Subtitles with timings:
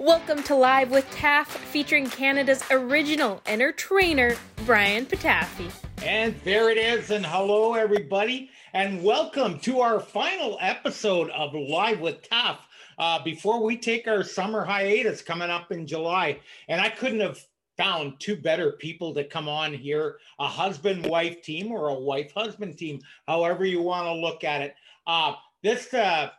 [0.00, 5.72] Welcome to Live with Taff, featuring Canada's original entertainer, Brian Patafie.
[6.04, 7.10] And there it is.
[7.10, 8.48] And hello, everybody.
[8.74, 12.60] And welcome to our final episode of Live with Taff.
[12.96, 16.38] Uh, before we take our summer hiatus coming up in July.
[16.68, 17.44] And I couldn't have
[17.76, 22.30] found two better people to come on here a husband wife team or a wife
[22.36, 24.76] husband team, however you want to look at it.
[25.08, 25.32] Uh,
[25.64, 26.30] this uh,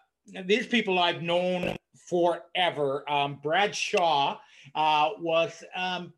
[0.46, 1.76] these people I've known
[2.10, 3.10] forever.
[3.10, 4.40] Um, Brad Shaw
[4.76, 6.14] uh, was um,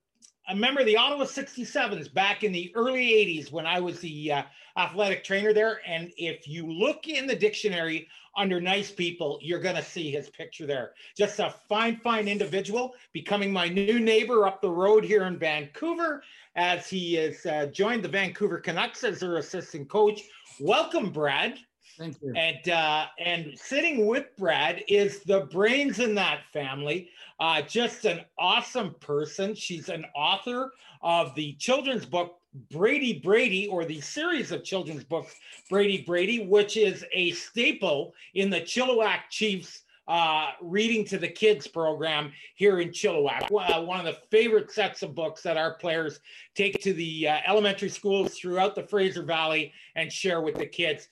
[0.47, 4.31] a member of the Ottawa 67s back in the early 80s when I was the
[4.31, 4.43] uh,
[4.77, 5.81] athletic trainer there.
[5.85, 10.29] And if you look in the dictionary under nice people, you're going to see his
[10.29, 10.93] picture there.
[11.17, 16.23] Just a fine, fine individual, becoming my new neighbor up the road here in Vancouver
[16.55, 20.21] as he has uh, joined the Vancouver Canucks as their assistant coach.
[20.59, 21.57] Welcome, Brad.
[21.97, 22.33] Thank you.
[22.35, 27.09] And uh, and sitting with Brad is the brains in that family.
[27.39, 29.55] Uh, just an awesome person.
[29.55, 32.37] She's an author of the children's book
[32.69, 35.35] Brady Brady, or the series of children's books
[35.69, 41.67] Brady Brady, which is a staple in the Chilliwack Chiefs uh, reading to the kids
[41.67, 43.43] program here in Chilliwack.
[43.43, 46.19] Uh, one of the favorite sets of books that our players
[46.55, 51.07] take to the uh, elementary schools throughout the Fraser Valley and share with the kids.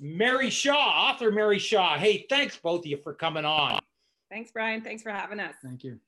[0.00, 1.96] Mary Shaw, author Mary Shaw.
[1.96, 3.78] Hey, thanks both of you for coming on.
[4.30, 4.80] Thanks, Brian.
[4.80, 5.54] Thanks for having us.
[5.62, 5.98] Thank you.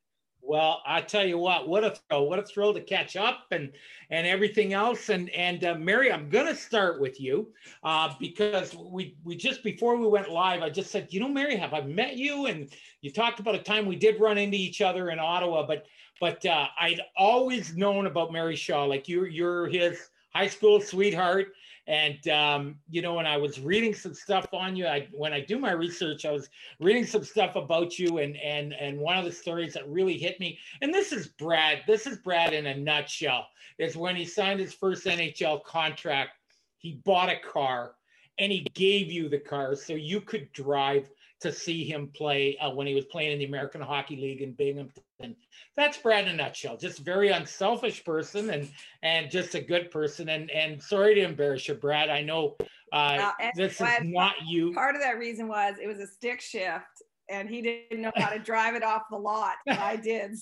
[0.47, 2.29] Well, I tell you what, what a thrill!
[2.29, 3.73] What a thrill to catch up and
[4.11, 5.09] and everything else.
[5.09, 7.49] And and uh, Mary, I'm gonna start with you
[7.83, 11.57] uh, because we we just before we went live, I just said, you know, Mary,
[11.57, 12.47] have I met you?
[12.47, 15.87] And you talked about a time we did run into each other in Ottawa, but
[16.21, 21.55] but uh, I'd always known about Mary Shaw, like you you're his high school sweetheart
[21.87, 25.41] and um, you know, when I was reading some stuff on you, I when I
[25.41, 26.49] do my research, I was
[26.81, 30.41] reading some stuff about you, and and and one of the stories that really hit
[30.41, 31.83] me, and this is Brad.
[31.87, 33.49] This is Brad in a nutshell.
[33.79, 36.31] Is when he signed his first NHL contract,
[36.79, 37.97] he bought a car,
[38.39, 41.11] and he gave you the car so you could drive
[41.45, 44.53] to see him play uh, when he was playing in the American Hockey League in
[44.53, 45.37] Binghamton.
[45.77, 46.77] That's Brad in a nutshell.
[46.77, 48.71] Just a very unselfish person and
[49.03, 50.31] and just a good person.
[50.31, 52.09] And and sorry to embarrass you, Brad.
[52.09, 52.57] I know
[52.93, 54.73] uh, uh this is not you.
[54.73, 58.31] Part of that reason was it was a stick shift, and he didn't know how
[58.31, 59.55] to drive it off the lot.
[59.69, 60.33] I did.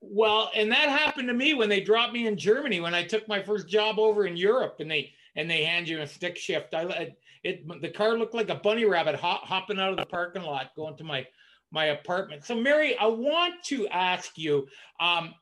[0.00, 3.26] well, and that happened to me when they dropped me in Germany when I took
[3.26, 6.74] my first job over in Europe, and they and they hand you a stick shift.
[6.74, 7.14] I
[7.46, 10.74] it the car looked like a bunny rabbit hop, hopping out of the parking lot
[10.76, 11.26] going to my
[11.70, 12.44] my apartment.
[12.44, 14.66] So Mary, I want to ask you.
[15.00, 15.34] Um,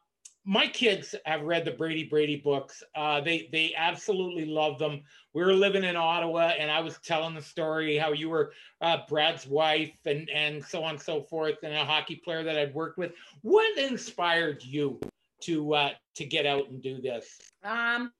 [0.47, 2.82] my kids have read the Brady Brady books.
[2.94, 5.03] Uh, they they absolutely love them.
[5.32, 8.98] We were living in Ottawa, and I was telling the story how you were uh,
[9.09, 12.75] Brad's wife, and and so on and so forth, and a hockey player that I'd
[12.75, 13.12] worked with.
[13.41, 15.00] What inspired you
[15.44, 17.38] to uh, to get out and do this?
[17.62, 18.12] Um,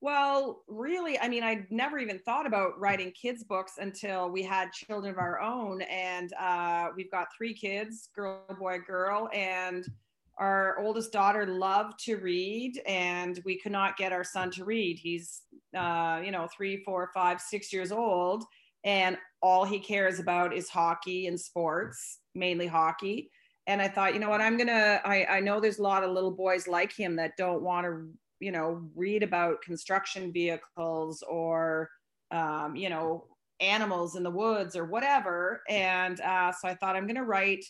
[0.00, 4.72] well, really, I mean, I never even thought about writing kids' books until we had
[4.72, 5.82] children of our own.
[5.82, 9.28] And uh, we've got three kids girl, boy, girl.
[9.32, 9.84] And
[10.38, 14.96] our oldest daughter loved to read, and we could not get our son to read.
[14.96, 15.42] He's,
[15.76, 18.44] uh, you know, three, four, five, six years old.
[18.84, 23.32] And all he cares about is hockey and sports, mainly hockey.
[23.66, 26.12] And I thought, you know what, I'm going to, I know there's a lot of
[26.12, 28.08] little boys like him that don't want to
[28.40, 31.90] you know read about construction vehicles or
[32.30, 33.24] um, you know
[33.60, 35.62] animals in the woods or whatever.
[35.68, 37.64] And uh, so i thought i'm going to write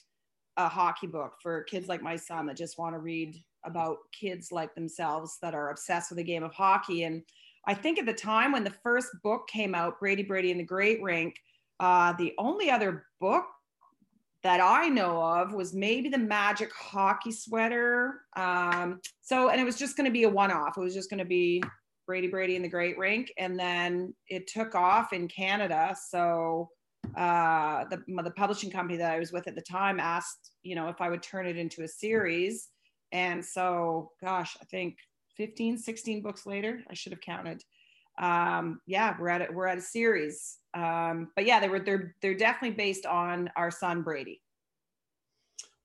[0.57, 4.51] a hockey book for kids like my son that just want to read about kids
[4.51, 7.05] like themselves that are obsessed with the game of hockey.
[7.05, 7.23] And
[7.67, 10.65] i think at the time when the first book came out brady brady and the
[10.65, 11.37] great rink
[11.81, 13.45] uh, the only other book
[14.43, 18.23] that I know of was maybe the magic hockey sweater.
[18.37, 20.77] Um, so, and it was just going to be a one off.
[20.77, 21.63] It was just going to be
[22.07, 23.33] Brady Brady in the Great Rink.
[23.37, 25.97] And then it took off in Canada.
[26.09, 26.71] So,
[27.17, 30.89] uh, the, the publishing company that I was with at the time asked, you know,
[30.89, 32.69] if I would turn it into a series.
[33.13, 34.97] And so, gosh, I think
[35.37, 37.63] 15, 16 books later, I should have counted.
[38.19, 39.53] Um, yeah, we're at it.
[39.53, 40.59] We're at a series.
[40.75, 44.43] Um, but yeah, they were they're they're definitely based on our son Brady.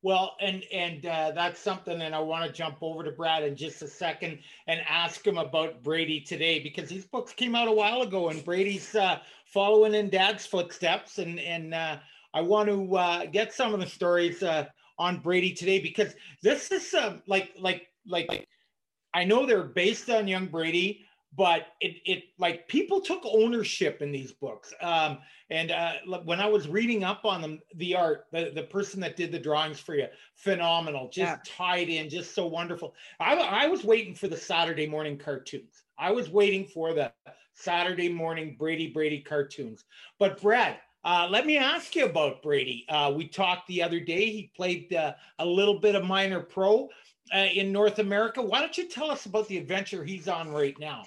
[0.03, 3.56] Well, and and uh, that's something, and I want to jump over to Brad in
[3.56, 7.71] just a second and ask him about Brady today because these books came out a
[7.71, 12.00] while ago, and Brady's uh, following in Dad's footsteps, and and uh,
[12.33, 14.65] I want to uh, get some of the stories uh,
[15.00, 18.45] on Brady today because this is uh, like like like
[19.13, 24.12] I know they're based on young Brady, but it it like people took ownership in
[24.12, 24.74] these books.
[24.81, 25.19] Um,
[25.50, 25.94] and uh,
[26.24, 29.39] when I was reading up on them, the art, the, the person that did the
[29.39, 31.38] drawings for you, phenomenal, just yeah.
[31.45, 32.95] tied in, just so wonderful.
[33.19, 35.83] I, I was waiting for the Saturday morning cartoons.
[35.97, 37.12] I was waiting for the
[37.53, 39.86] Saturday morning Brady Brady cartoons.
[40.18, 42.86] But Brad, uh, let me ask you about Brady.
[42.89, 44.29] Uh, we talked the other day.
[44.29, 46.89] He played uh, a little bit of minor pro
[47.33, 48.41] uh, in North America.
[48.41, 51.03] Why don't you tell us about the adventure he's on right now?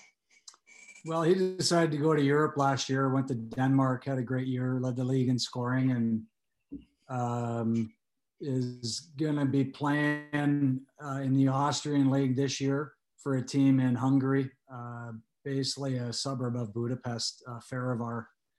[1.06, 3.08] Well, he decided to go to Europe last year.
[3.08, 6.22] Went to Denmark, had a great year, led the league in scoring, and
[7.08, 7.92] um,
[8.40, 13.78] is going to be playing uh, in the Austrian league this year for a team
[13.78, 15.12] in Hungary, uh,
[15.44, 17.44] basically a suburb of Budapest.
[17.48, 17.60] Uh,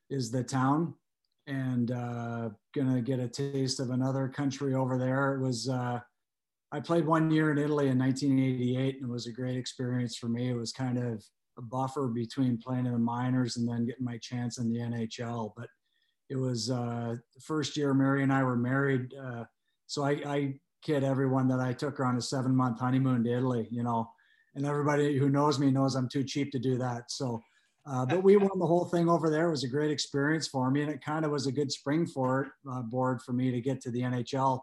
[0.10, 0.94] is the town,
[1.48, 5.36] and uh, going to get a taste of another country over there.
[5.36, 5.68] It was.
[5.68, 6.00] Uh,
[6.72, 10.28] I played one year in Italy in 1988, and it was a great experience for
[10.28, 10.50] me.
[10.50, 11.26] It was kind of
[11.62, 15.54] buffer between playing in the minors and then getting my chance in the NHL.
[15.56, 15.68] But
[16.30, 19.14] it was uh, the first year Mary and I were married.
[19.14, 19.46] Uh,
[19.86, 23.32] so I, I kid everyone that I took her on a seven month honeymoon to
[23.32, 24.10] Italy, you know,
[24.56, 27.12] and everybody who knows me knows I'm too cheap to do that.
[27.12, 27.42] So,
[27.86, 29.48] uh, but we won the whole thing over there.
[29.48, 32.06] It was a great experience for me, and it kind of was a good spring
[32.06, 34.60] for it, uh, board for me to get to the NHL.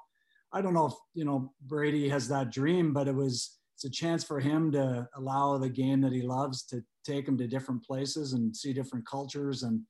[0.52, 3.90] I don't know if you know Brady has that dream, but it was it's a
[3.90, 7.84] chance for him to allow the game that he loves to take him to different
[7.84, 9.80] places and see different cultures and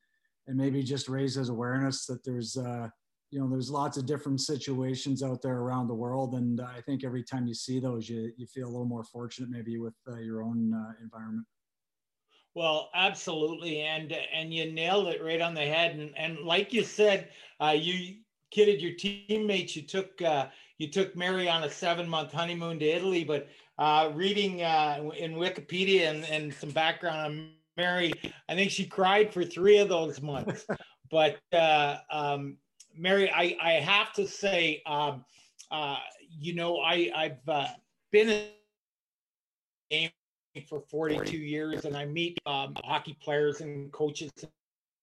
[0.46, 2.88] and maybe just raise his awareness that there's uh,
[3.30, 6.34] you know there's lots of different situations out there around the world.
[6.34, 9.50] And i think every time you see those you, you feel a little more fortunate
[9.50, 11.46] maybe with uh, your own uh, environment.
[12.54, 13.80] Well absolutely.
[13.80, 15.96] And and you nailed it right on the head.
[15.96, 17.28] And and like you said
[17.60, 18.16] uh, you
[18.50, 19.74] kidded your teammates.
[19.74, 20.46] You took uh,
[20.78, 23.48] you took mary on a seven month honeymoon to italy but
[23.78, 28.12] uh, reading uh, in Wikipedia and, and some background on Mary,
[28.48, 30.64] I think she cried for three of those months.
[31.10, 32.56] but uh, um,
[32.96, 35.24] Mary, I, I have to say, um,
[35.70, 35.96] uh,
[36.30, 37.68] you know, I, I've uh,
[38.12, 38.48] been in
[39.90, 40.10] game
[40.68, 44.30] for 42 years and I meet um, hockey players and coaches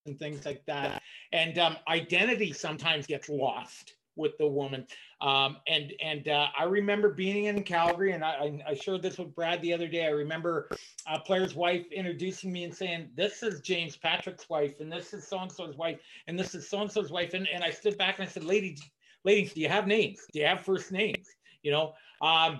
[0.06, 1.02] and things like that.
[1.32, 4.86] And um, identity sometimes gets lost with the woman.
[5.22, 9.34] Um, and and uh, I remember being in Calgary, and I, I showed this with
[9.36, 10.06] Brad the other day.
[10.06, 10.70] I remember
[11.08, 15.28] a player's wife introducing me and saying, "This is James Patrick's wife, and this is
[15.28, 17.98] so and so's wife, and this is so and so's wife." And and I stood
[17.98, 18.82] back and I said, "Ladies,
[19.24, 20.20] ladies, do you have names?
[20.32, 21.28] Do you have first names?
[21.64, 22.60] You know." Um,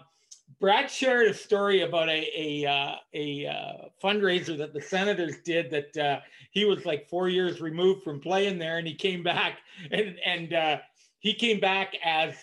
[0.60, 3.74] Brad shared a story about a a, uh, a uh,
[4.04, 5.72] fundraiser that the Senators did.
[5.72, 6.20] That uh,
[6.52, 9.60] he was like four years removed from playing there, and he came back
[9.92, 10.78] and and uh,
[11.22, 12.34] he came back as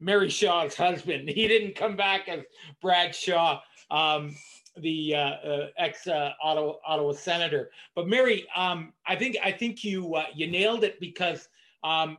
[0.00, 1.28] Mary Shaw's husband.
[1.28, 2.40] He didn't come back as
[2.82, 3.60] Brad Shaw,
[3.90, 4.36] um,
[4.76, 7.70] the uh, uh, ex uh, Ottawa, Ottawa senator.
[7.94, 11.48] But Mary, um, I think I think you uh, you nailed it because
[11.84, 12.18] um,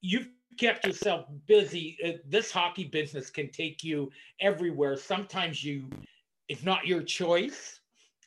[0.00, 0.28] you've
[0.58, 1.96] kept yourself busy.
[2.04, 4.10] Uh, this hockey business can take you
[4.40, 4.96] everywhere.
[4.96, 5.88] Sometimes you,
[6.48, 7.78] it's not your choice,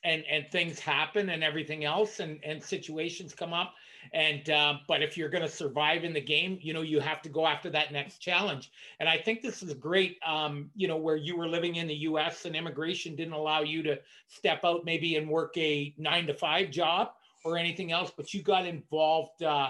[0.06, 3.74] and and things happen and everything else, and and situations come up
[4.14, 7.22] and uh, but if you're going to survive in the game, you know you have
[7.24, 8.72] to go after that next challenge.
[9.00, 10.18] And I think this is great.
[10.26, 12.46] Um, you know where you were living in the U.S.
[12.46, 16.72] and immigration didn't allow you to step out maybe and work a nine to five
[16.72, 17.10] job
[17.44, 19.70] or anything else, but you got involved uh,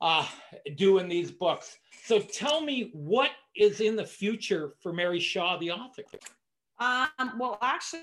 [0.00, 0.26] uh,
[0.76, 1.78] doing these books.
[2.04, 6.02] So tell me what is in the future for Mary Shaw, the author.
[6.78, 8.02] Um, well, actually,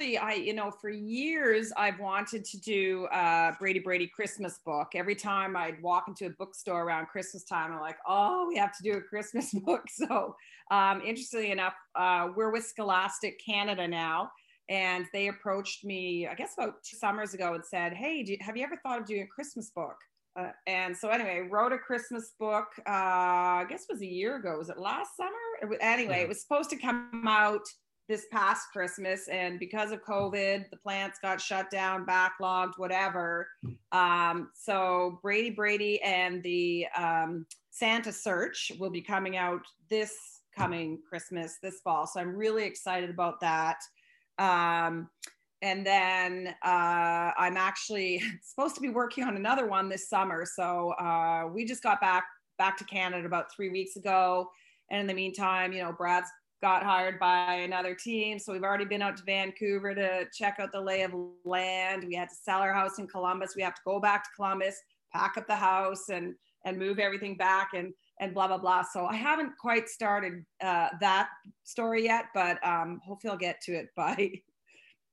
[0.00, 4.88] I, you know, for years I've wanted to do a Brady Brady Christmas book.
[4.94, 8.76] Every time I'd walk into a bookstore around Christmas time, I'm like, oh, we have
[8.76, 9.82] to do a Christmas book.
[9.88, 10.34] So,
[10.70, 14.30] um, interestingly enough, uh, we're with Scholastic Canada now,
[14.68, 18.56] and they approached me, I guess, about two summers ago, and said, hey, you, have
[18.56, 19.96] you ever thought of doing a Christmas book?
[20.36, 22.66] Uh, and so anyway, wrote a Christmas book.
[22.80, 24.58] Uh, I guess it was a year ago.
[24.58, 25.30] Was it last summer?
[25.62, 27.62] It anyway, it was supposed to come out
[28.08, 33.48] this past Christmas, and because of COVID, the plants got shut down, backlogged, whatever.
[33.92, 40.14] Um, so Brady Brady and the um, Santa Search will be coming out this
[40.56, 42.06] coming Christmas, this fall.
[42.06, 43.78] So I'm really excited about that.
[44.38, 45.08] Um,
[45.62, 50.44] and then uh, I'm actually supposed to be working on another one this summer.
[50.44, 52.24] So uh, we just got back
[52.58, 54.48] back to Canada about three weeks ago.
[54.90, 56.30] And in the meantime, you know, Brad's
[56.64, 58.38] got hired by another team.
[58.38, 61.12] So we've already been out to Vancouver to check out the lay of
[61.44, 62.04] land.
[62.08, 63.52] We had to sell our house in Columbus.
[63.54, 64.80] We have to go back to Columbus,
[65.12, 68.82] pack up the house and and move everything back and and blah blah blah.
[68.82, 71.28] So I haven't quite started uh, that
[71.64, 74.32] story yet, but um, hopefully I'll get to it by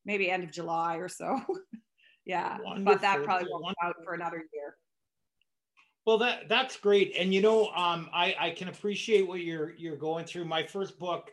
[0.05, 1.37] maybe end of July or so.
[2.25, 2.85] yeah, Wonderful.
[2.85, 4.77] but that probably won't come out for another year.
[6.05, 9.97] Well, that that's great, and you know, um, I I can appreciate what you're you're
[9.97, 10.45] going through.
[10.45, 11.29] My first book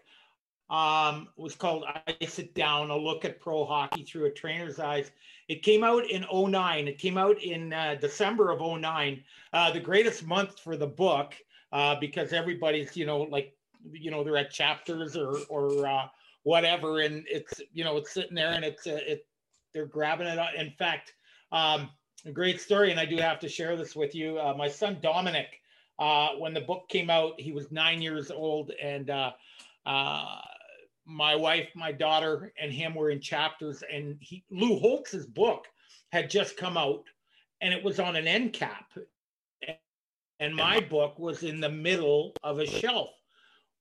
[0.71, 5.11] um, was called "I Sit Down: A Look at Pro Hockey Through a Trainer's Eyes."
[5.49, 6.89] It came out in 09.
[6.89, 11.35] It came out in uh, December of 09, uh, the greatest month for the book
[11.73, 13.57] uh, because everybody's you know like
[13.91, 16.07] you know they're at chapters or or uh,
[16.43, 19.27] whatever, and it's you know it's sitting there and it's uh, it
[19.73, 20.39] they're grabbing it.
[20.57, 21.15] In fact.
[21.51, 21.91] Um,
[22.27, 24.39] a great story, and I do have to share this with you.
[24.39, 25.63] Uh, my son Dominic,
[25.99, 29.31] uh, when the book came out, he was nine years old, and uh,
[29.87, 30.41] uh
[31.09, 33.83] my wife, my daughter, and him were in chapters.
[33.93, 35.67] And he, Lou Holtz's book
[36.13, 37.05] had just come out,
[37.61, 38.93] and it was on an end cap,
[40.39, 43.11] and my book was in the middle of a shelf.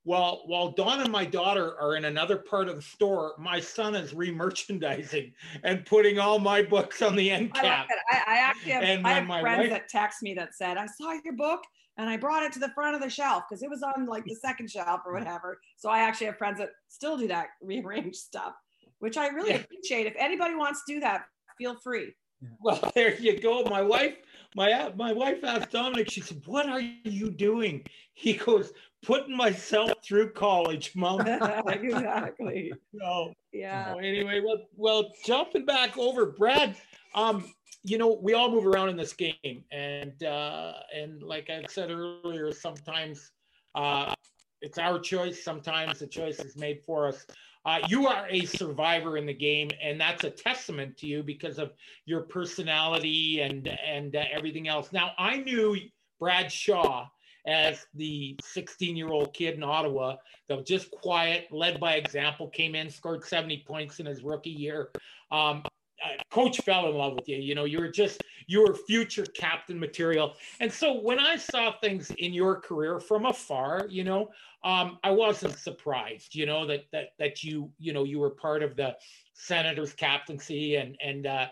[0.06, 3.94] Well, while Don and my daughter are in another part of the store, my son
[3.94, 5.34] is remerchandising
[5.66, 7.90] and putting all my books on the end cap.
[7.90, 10.56] I, like I, I actually have, and I have friends wife, that text me that
[10.56, 11.62] said, I saw your book
[11.98, 14.24] and I brought it to the front of the shelf because it was on like
[14.26, 15.60] the second shelf or whatever.
[15.78, 18.54] So I actually have friends that still do that, rearrange stuff,
[19.00, 19.58] which I really yeah.
[19.58, 20.08] appreciate.
[20.08, 21.26] If anybody wants to do that,
[21.58, 22.14] feel free.
[22.42, 22.50] Yeah.
[22.62, 23.64] Well, there you go.
[23.64, 24.16] My wife,
[24.56, 26.10] my my wife asked Dominic.
[26.12, 28.72] She said, "What are you doing?" He goes,
[29.04, 31.22] "Putting myself through college, mom."
[31.68, 32.72] exactly.
[33.00, 33.94] so, yeah.
[33.94, 36.76] So anyway, well, well, jumping back over, Brad.
[37.16, 37.52] Um,
[37.88, 41.90] you know, we all move around in this game, and uh, and like I said
[41.90, 43.32] earlier, sometimes
[43.76, 44.14] uh,
[44.62, 45.44] it's our choice.
[45.44, 47.26] Sometimes the choice is made for us.
[47.66, 51.60] Uh, you are a survivor in the game, and that's a testament to you because
[51.60, 51.72] of
[52.06, 54.92] your personality and and uh, everything else.
[54.92, 55.78] Now, I knew
[56.20, 57.08] Brad Shaw
[57.46, 60.18] as the 16 year old kid in Ottawa
[60.50, 64.50] that was just quiet, led by example, came in, scored 70 points in his rookie
[64.50, 64.90] year.
[65.32, 65.64] Um,
[66.04, 67.38] uh, coach fell in love with you.
[67.38, 70.36] You know, you were just you were future captain material.
[70.60, 74.30] And so when I saw things in your career from afar, you know,
[74.64, 76.36] um, I wasn't surprised.
[76.36, 78.96] You know that that that you you know you were part of the
[79.34, 81.48] Senators captaincy and and uh,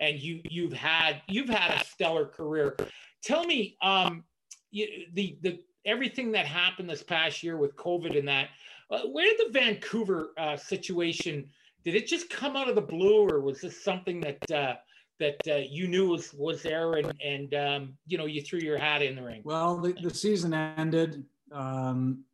[0.00, 2.76] and you you've had you've had a stellar career.
[3.22, 4.24] Tell me, um,
[4.70, 8.48] you, the the everything that happened this past year with COVID and that.
[8.90, 11.48] Uh, where did the Vancouver uh, situation?
[11.90, 14.74] Did it just come out of the blue, or was this something that uh,
[15.20, 18.76] that uh, you knew was was there, and and um, you know you threw your
[18.76, 19.40] hat in the ring?
[19.42, 21.24] Well, the, the season ended.
[21.50, 22.24] Um,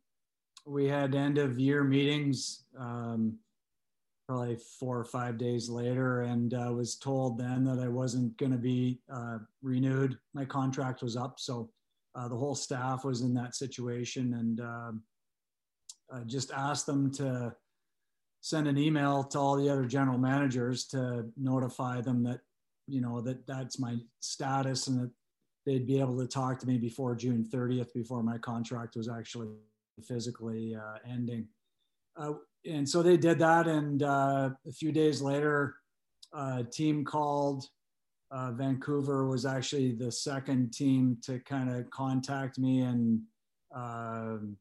[0.65, 2.65] we had end of year meetings.
[2.77, 3.37] Um,
[4.27, 8.51] probably four or five days later and uh, was told then that I wasn't going
[8.51, 10.17] to be uh, renewed.
[10.33, 11.35] My contract was up.
[11.39, 11.69] So
[12.15, 15.03] uh, the whole staff was in that situation and um,
[16.11, 17.53] I just asked them to
[18.45, 22.41] send an email to all the other general managers to notify them that
[22.85, 25.11] you know that that's my status and that
[25.65, 29.47] they'd be able to talk to me before June 30th before my contract was actually
[30.07, 31.47] physically uh, ending.
[32.15, 32.33] Uh,
[32.69, 35.77] and so they did that, and uh, a few days later,
[36.33, 37.65] a team called.
[38.31, 43.21] Uh, Vancouver was actually the second team to kind of contact me and
[43.73, 44.57] um,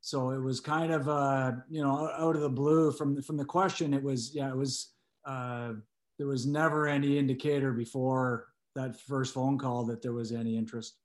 [0.00, 3.44] so it was kind of uh, you know out of the blue from from the
[3.44, 3.94] question.
[3.94, 4.92] It was yeah, it was
[5.24, 5.72] uh,
[6.18, 10.98] there was never any indicator before that first phone call that there was any interest.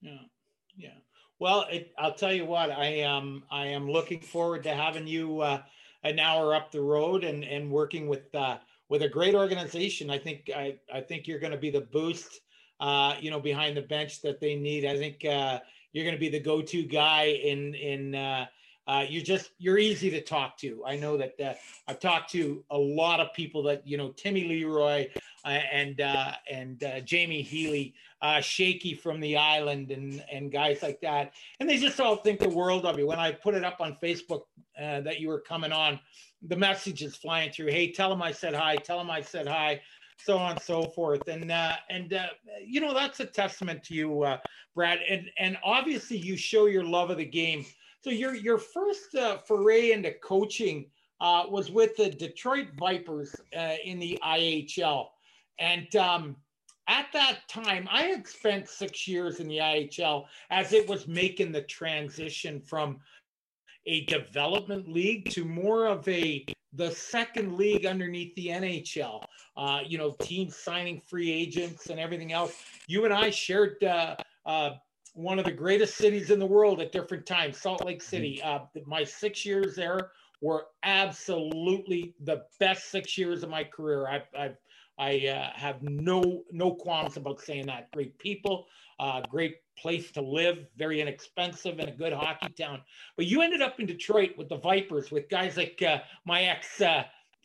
[0.00, 0.18] Yeah,
[0.76, 0.98] yeah.
[1.38, 2.70] Well, it, I'll tell you what.
[2.70, 5.62] I am I am looking forward to having you uh,
[6.04, 10.10] an hour up the road and and working with uh, with a great organization.
[10.10, 12.40] I think I I think you're going to be the boost.
[12.78, 14.86] Uh, you know, behind the bench that they need.
[14.86, 15.60] I think uh,
[15.92, 18.46] you're going to be the go-to guy in in uh,
[18.90, 20.82] uh, you're just you're easy to talk to.
[20.84, 21.54] I know that uh,
[21.86, 25.08] I've talked to a lot of people that you know Timmy Leroy
[25.44, 30.82] uh, and uh, and uh, Jamie Healy, uh, Shaky from the Island, and and guys
[30.82, 33.06] like that, and they just all think the world of you.
[33.06, 34.42] When I put it up on Facebook
[34.76, 36.00] that you were coming on,
[36.42, 37.70] the message is flying through.
[37.70, 38.76] Hey, tell them I said hi.
[38.76, 39.80] Tell them I said hi
[40.24, 41.28] so on and so forth.
[41.28, 42.26] And uh, and uh,
[42.64, 44.38] you know that's a testament to you, uh,
[44.74, 45.00] Brad.
[45.08, 47.64] And and obviously you show your love of the game.
[48.02, 50.86] So your your first uh, foray into coaching
[51.20, 55.08] uh, was with the Detroit Vipers uh, in the IHL,
[55.58, 56.36] and um,
[56.88, 61.52] at that time I had spent six years in the IHL as it was making
[61.52, 63.00] the transition from
[63.86, 69.24] a development league to more of a the second league underneath the NHL.
[69.56, 72.62] Uh, you know, teams signing free agents and everything else.
[72.86, 74.16] You and I shared uh,
[74.46, 74.70] uh,
[75.14, 78.40] one of the greatest cities in the world at different times, Salt Lake City.
[78.44, 78.78] Mm-hmm.
[78.78, 84.08] Uh, my six years there were absolutely the best six years of my career.
[84.08, 84.56] I've, I've
[85.00, 87.90] I uh, have no no qualms about saying that.
[87.92, 88.66] Great people,
[88.98, 92.82] uh, great place to live, very inexpensive, and a good hockey town.
[93.16, 96.82] But you ended up in Detroit with the Vipers, with guys like uh, my ex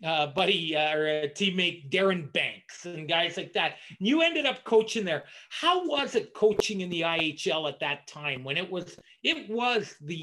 [0.03, 3.75] uh, buddy uh, or teammate Darren Banks and guys like that.
[3.99, 5.23] And you ended up coaching there.
[5.49, 9.95] How was it coaching in the IHL at that time when it was it was
[10.01, 10.21] the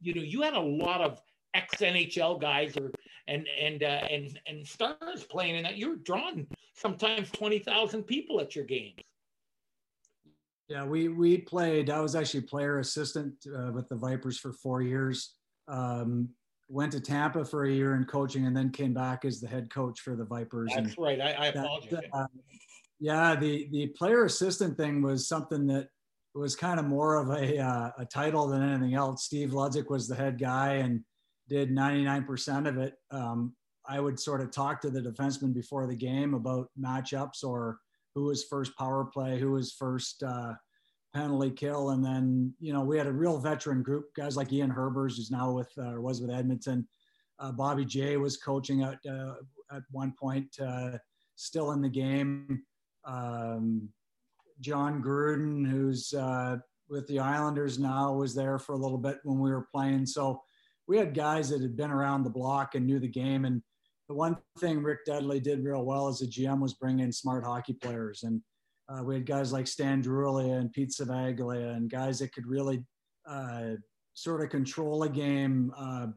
[0.00, 1.20] you know you had a lot of
[1.54, 2.90] ex NHL guys or
[3.28, 5.76] and and uh, and and stars playing in that.
[5.76, 9.00] You're drawing sometimes twenty thousand people at your games.
[10.68, 11.90] Yeah, we we played.
[11.90, 15.34] I was actually player assistant uh, with the Vipers for four years.
[15.68, 16.30] Um,
[16.70, 19.70] went to Tampa for a year in coaching, and then came back as the head
[19.70, 20.70] coach for the Vipers.
[20.74, 21.20] That's and right.
[21.20, 21.90] I, I apologize.
[21.90, 22.26] That, uh,
[23.00, 25.88] yeah, the the player assistant thing was something that
[26.34, 29.24] was kind of more of a uh, a title than anything else.
[29.24, 31.02] Steve Ludzik was the head guy, and
[31.48, 32.94] did 99% of it.
[33.10, 33.54] Um,
[33.86, 37.78] I would sort of talk to the defenseman before the game about matchups or
[38.14, 40.52] who was first power play, who was first uh,
[41.12, 44.70] penalty kill, and then you know we had a real veteran group, guys like Ian
[44.70, 46.86] Herbers, who's now with uh, was with Edmonton.
[47.38, 49.34] Uh, Bobby J was coaching at uh,
[49.74, 50.98] at one point, uh,
[51.36, 52.62] still in the game.
[53.04, 53.88] Um,
[54.60, 59.38] John Gruden, who's uh, with the Islanders now, was there for a little bit when
[59.38, 60.06] we were playing.
[60.06, 60.42] So
[60.86, 63.44] we had guys that had been around the block and knew the game.
[63.44, 63.62] And
[64.08, 67.44] the one thing Rick Dudley did real well as a GM was bring in smart
[67.44, 68.24] hockey players.
[68.24, 68.42] And
[68.90, 72.84] uh, we had guys like Stan Drulia and Pete Ciavaglia and guys that could really
[73.26, 73.74] uh,
[74.14, 76.08] sort of control a game uh,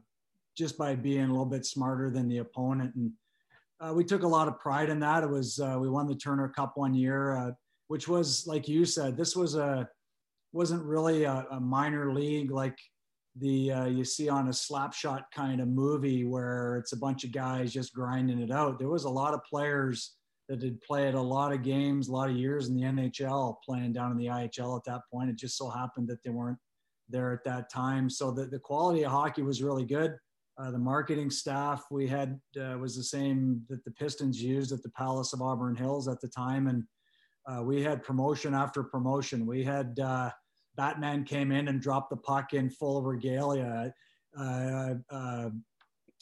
[0.56, 2.94] just by being a little bit smarter than the opponent.
[2.96, 3.12] And
[3.80, 5.22] uh, we took a lot of pride in that.
[5.22, 7.52] It was uh, we won the Turner Cup one year, uh,
[7.88, 9.88] which was like you said, this was a
[10.52, 12.78] wasn't really a, a minor league like
[13.36, 17.72] the you see on a slapshot kind of movie where it's a bunch of guys
[17.72, 18.78] just grinding it out.
[18.78, 20.14] There was a lot of players
[20.48, 23.92] that had played a lot of games, a lot of years in the NHL, playing
[23.92, 25.30] down in the IHL at that point.
[25.30, 26.58] It just so happened that they weren't
[27.08, 28.10] there at that time.
[28.10, 30.16] So the, the quality of hockey was really good.
[30.56, 34.82] Uh, the marketing staff we had uh, was the same that the Pistons used at
[34.82, 36.84] the Palace of Auburn Hills at the time, and
[37.48, 39.46] uh, we had promotion after promotion.
[39.46, 40.30] We had uh,
[40.76, 43.92] Batman came in and dropped the puck in full regalia.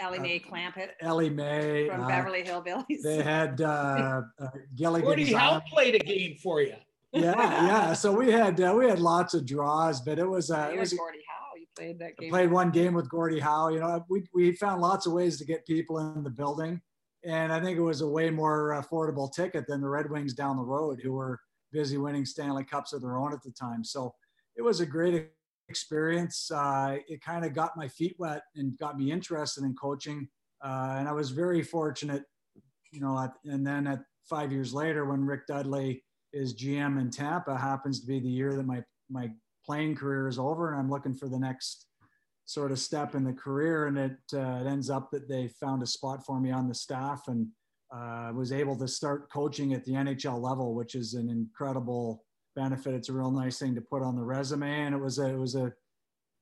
[0.03, 0.91] Uh, uh, Ellie Mae Clampett.
[1.01, 3.03] Ellie Mae from uh, Beverly Hillbillies.
[3.03, 5.07] They had uh, uh, Gilligan.
[5.07, 6.75] Gordie Howe played a game for you.
[7.13, 7.93] yeah, yeah.
[7.95, 10.93] So we had uh, we had lots of draws, but it was uh, it was
[10.93, 11.57] Gordie Howe.
[11.57, 12.31] You played that game.
[12.31, 13.69] Played one game with Gordie Howe.
[13.69, 16.81] You know, we we found lots of ways to get people in the building,
[17.25, 20.57] and I think it was a way more affordable ticket than the Red Wings down
[20.57, 23.83] the road, who were busy winning Stanley Cups of their own at the time.
[23.85, 24.15] So
[24.57, 25.31] it was a great
[25.73, 26.51] experience.
[26.51, 30.29] Uh, it kind of got my feet wet and got me interested in coaching.
[30.63, 32.25] Uh, and I was very fortunate,
[32.93, 36.05] you know, at, and then at five years later, when Rick Dudley
[36.35, 39.31] is GM in Tampa, happens to be the year that my, my
[39.65, 41.87] playing career is over and I'm looking for the next
[42.45, 43.87] sort of step in the career.
[43.87, 46.75] And it, uh, it ends up that they found a spot for me on the
[46.75, 47.47] staff and
[47.91, 52.95] uh, was able to start coaching at the NHL level, which is an incredible benefit.
[52.95, 54.87] It's a real nice thing to put on the resume.
[54.87, 55.73] And it was a, it was a,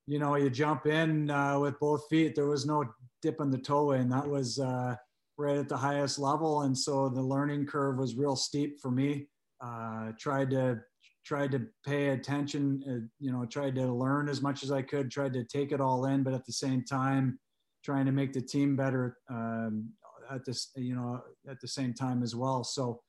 [0.07, 2.35] you know, you jump in uh, with both feet.
[2.35, 2.85] There was no
[3.21, 4.09] dipping the toe in.
[4.09, 4.95] That was uh,
[5.37, 6.61] right at the highest level.
[6.61, 9.27] And so the learning curve was real steep for me.
[9.63, 10.79] Uh, tried to
[11.23, 12.83] tried to pay attention.
[12.87, 15.11] Uh, you know, tried to learn as much as I could.
[15.11, 17.39] Tried to take it all in, but at the same time,
[17.85, 19.91] trying to make the team better um,
[20.31, 20.71] at this.
[20.75, 22.63] You know, at the same time as well.
[22.63, 23.01] So.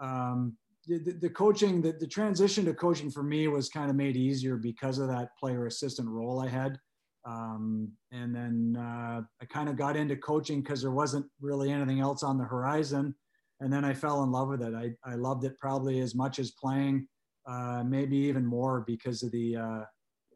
[0.00, 0.56] Um,
[0.88, 4.98] the, coaching, the, the transition to coaching for me was kind of made easier because
[4.98, 6.78] of that player assistant role I had.
[7.26, 12.00] Um, and then uh, I kind of got into coaching because there wasn't really anything
[12.00, 13.14] else on the horizon.
[13.60, 14.74] And then I fell in love with it.
[14.74, 17.06] I, I loved it probably as much as playing,
[17.46, 19.80] uh, maybe even more because of the uh,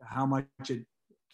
[0.03, 0.85] how much it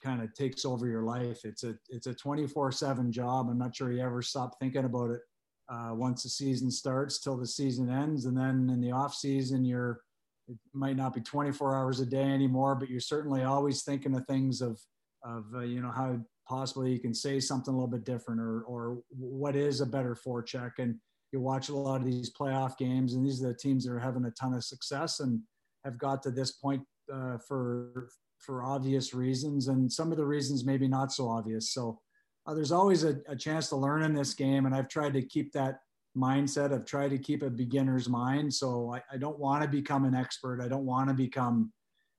[0.05, 1.41] kind of takes over your life.
[1.45, 3.49] It's a it's a 24/7 job.
[3.49, 5.23] I'm not sure you ever stop thinking about it
[5.69, 8.25] uh, once the season starts till the season ends.
[8.25, 10.01] And then in the off season, you're,
[10.49, 14.27] it might not be 24 hours a day anymore, but you're certainly always thinking of
[14.27, 14.81] things of,
[15.25, 18.63] of uh, you know, how possibly you can say something a little bit different or,
[18.63, 20.73] or what is a better forecheck.
[20.79, 20.97] And
[21.33, 23.99] you watch a lot of these playoff games and these are the teams that are
[23.99, 25.41] having a ton of success and
[25.85, 29.69] have got to this point uh, for, for obvious reasons.
[29.69, 31.75] And some of the reasons maybe not so obvious.
[31.75, 32.01] So
[32.49, 34.65] uh, there's always a, a, chance to learn in this game.
[34.65, 35.81] And I've tried to keep that
[36.17, 36.73] mindset.
[36.73, 38.53] I've tried to keep a beginner's mind.
[38.53, 40.63] So I, I don't want to become an expert.
[40.63, 41.71] I don't want to become,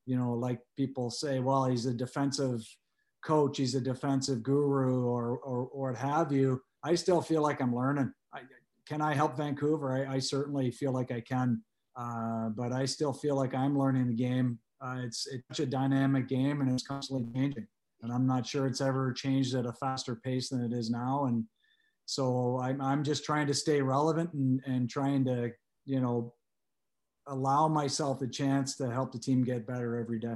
[0.06, 2.64] you know, like people say, well, he's a defensive
[3.26, 6.62] coach, he's a defensive guru or, or, or what have you.
[6.84, 8.14] I still feel like I'm learning.
[8.34, 8.42] I,
[8.88, 10.08] can I help Vancouver?
[10.08, 11.62] I, I certainly feel like I can,
[11.96, 14.60] uh, but I still feel like I'm learning the game.
[14.82, 17.68] Uh, it's it's such a dynamic game and it's constantly changing,
[18.02, 21.26] and I'm not sure it's ever changed at a faster pace than it is now.
[21.26, 21.46] And
[22.06, 25.52] so I'm I'm just trying to stay relevant and and trying to
[25.86, 26.34] you know
[27.28, 30.36] allow myself the chance to help the team get better every day.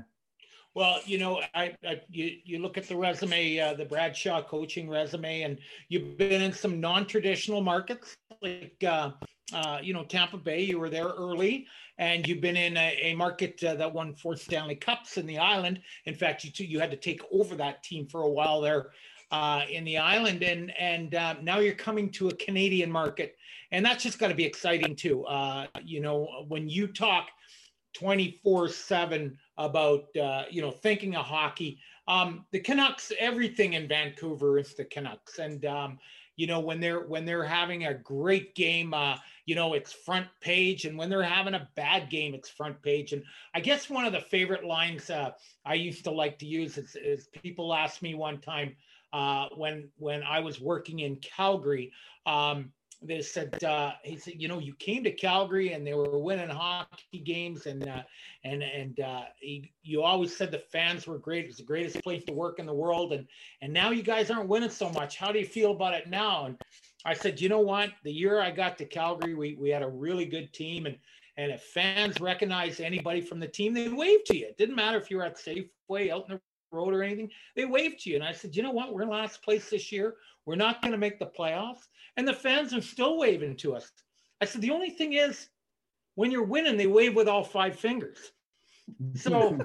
[0.75, 4.41] Well, you know, I, I you you look at the resume, uh, the Brad Shaw
[4.41, 9.11] coaching resume, and you've been in some non-traditional markets like uh,
[9.51, 10.61] uh, you know Tampa Bay.
[10.61, 14.35] You were there early, and you've been in a, a market uh, that won four
[14.35, 15.81] Stanley Cups in the island.
[16.05, 18.91] In fact, you too, you had to take over that team for a while there
[19.31, 23.35] uh, in the island, and and uh, now you're coming to a Canadian market,
[23.71, 25.25] and that's just got to be exciting too.
[25.25, 27.27] Uh you know, when you talk
[27.93, 34.57] 24 7 about uh, you know thinking of hockey um, the canucks everything in vancouver
[34.57, 35.99] is the canucks and um,
[36.35, 39.15] you know when they're when they're having a great game uh,
[39.45, 43.13] you know it's front page and when they're having a bad game it's front page.
[43.13, 45.31] And i guess one of the favorite lines uh,
[45.65, 48.75] i used to like to use is, is people asked me one time
[49.11, 51.91] uh, when when i was working in calgary
[52.25, 52.71] um,
[53.05, 56.49] they said uh, he said you know you came to Calgary and they were winning
[56.49, 58.03] hockey games and uh,
[58.43, 61.45] and and uh, he, you always said the fans were great.
[61.45, 63.27] It was the greatest place to work in the world and
[63.61, 65.17] and now you guys aren't winning so much.
[65.17, 66.45] How do you feel about it now?
[66.45, 66.61] And
[67.05, 67.89] I said you know what?
[68.03, 70.97] The year I got to Calgary, we we had a really good team and
[71.37, 74.47] and if fans recognized anybody from the team, they waved to you.
[74.47, 76.41] It didn't matter if you were at Safeway out in the
[76.73, 77.29] road or anything.
[77.55, 78.15] They waved to you.
[78.15, 78.93] And I said, you know what?
[78.93, 80.15] We're in last place this year.
[80.45, 81.87] We're not going to make the playoffs.
[82.17, 83.91] And the fans are still waving to us.
[84.41, 85.49] I said, the only thing is,
[86.15, 88.19] when you're winning, they wave with all five fingers.
[89.15, 89.57] So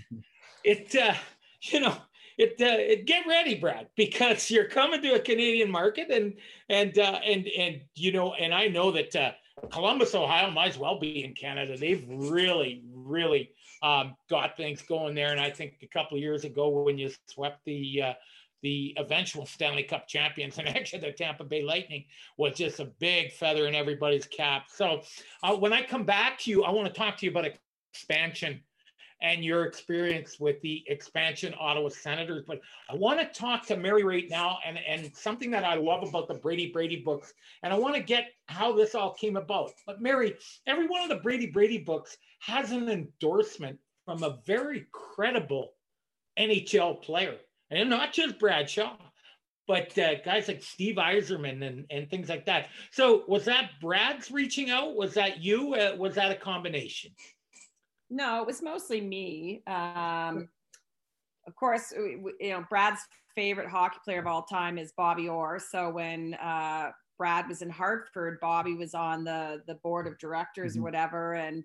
[0.64, 1.14] it, uh,
[1.62, 1.96] you know,
[2.38, 6.34] it, uh, it get ready, Brad, because you're coming to a Canadian market, and
[6.70, 9.32] and uh, and and you know, and I know that uh,
[9.70, 11.76] Columbus, Ohio, might as well be in Canada.
[11.76, 13.50] They've really, really
[13.82, 17.10] um, got things going there, and I think a couple of years ago when you
[17.26, 18.12] swept the uh,
[18.62, 22.04] the eventual Stanley Cup champions, and actually the Tampa Bay Lightning
[22.36, 24.66] was just a big feather in everybody's cap.
[24.68, 25.02] So
[25.42, 27.46] uh, when I come back to you, I want to talk to you about
[27.92, 28.60] expansion
[29.22, 32.44] and your experience with the expansion Ottawa Senators.
[32.46, 36.08] But I want to talk to Mary right now, and, and something that I love
[36.08, 39.72] about the Brady Brady books, and I want to get how this all came about.
[39.86, 44.86] But Mary, every one of the Brady Brady books has an endorsement from a very
[44.92, 45.72] credible
[46.38, 47.36] NHL player
[47.70, 48.96] and not just Brad Shaw,
[49.68, 52.68] but uh, guys like Steve Yzerman and, and things like that.
[52.90, 54.96] So was that Brad's reaching out?
[54.96, 55.74] Was that you?
[55.74, 57.12] Uh, was that a combination?
[58.10, 59.62] No, it was mostly me.
[59.66, 60.48] Um,
[61.46, 63.00] of course, you know, Brad's
[63.34, 65.58] favorite hockey player of all time is Bobby Orr.
[65.58, 70.72] So when uh, Brad was in Hartford, Bobby was on the the board of directors
[70.72, 70.80] mm-hmm.
[70.80, 71.34] or whatever.
[71.34, 71.64] And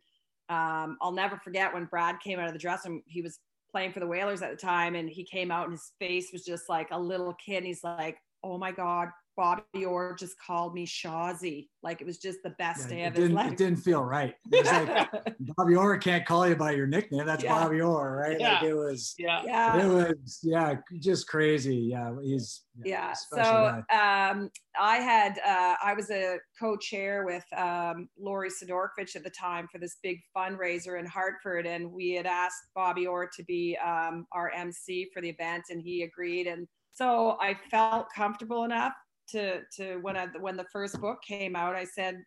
[0.50, 3.04] um, I'll never forget when Brad came out of the dressing room.
[3.08, 3.40] He was
[3.72, 6.46] playing for the Whalers at the time, and he came out and his face was
[6.46, 7.58] just like a little kid.
[7.58, 11.68] And he's like, "Oh my God, Bobby Orr just called me Shawzy.
[11.84, 13.52] Like it was just the best yeah, day of his life.
[13.52, 14.34] It didn't feel right.
[14.52, 17.26] It was like Bobby Orr can't call you by your nickname.
[17.26, 17.54] That's yeah.
[17.54, 18.40] Bobby Orr, right?
[18.40, 18.54] Yeah.
[18.54, 19.44] Like it was yeah.
[19.46, 19.86] yeah.
[19.86, 21.76] It was yeah, just crazy.
[21.76, 22.16] Yeah.
[22.24, 23.14] He's yeah.
[23.14, 29.30] So um I had uh I was a co-chair with um Lori Sidorkiewicz at the
[29.30, 31.68] time for this big fundraiser in Hartford.
[31.68, 35.82] And we had asked Bobby Orr to be um our MC for the event and
[35.82, 36.48] he agreed.
[36.48, 38.94] And so I felt comfortable enough
[39.30, 42.24] to to when I when the first book came out, I said,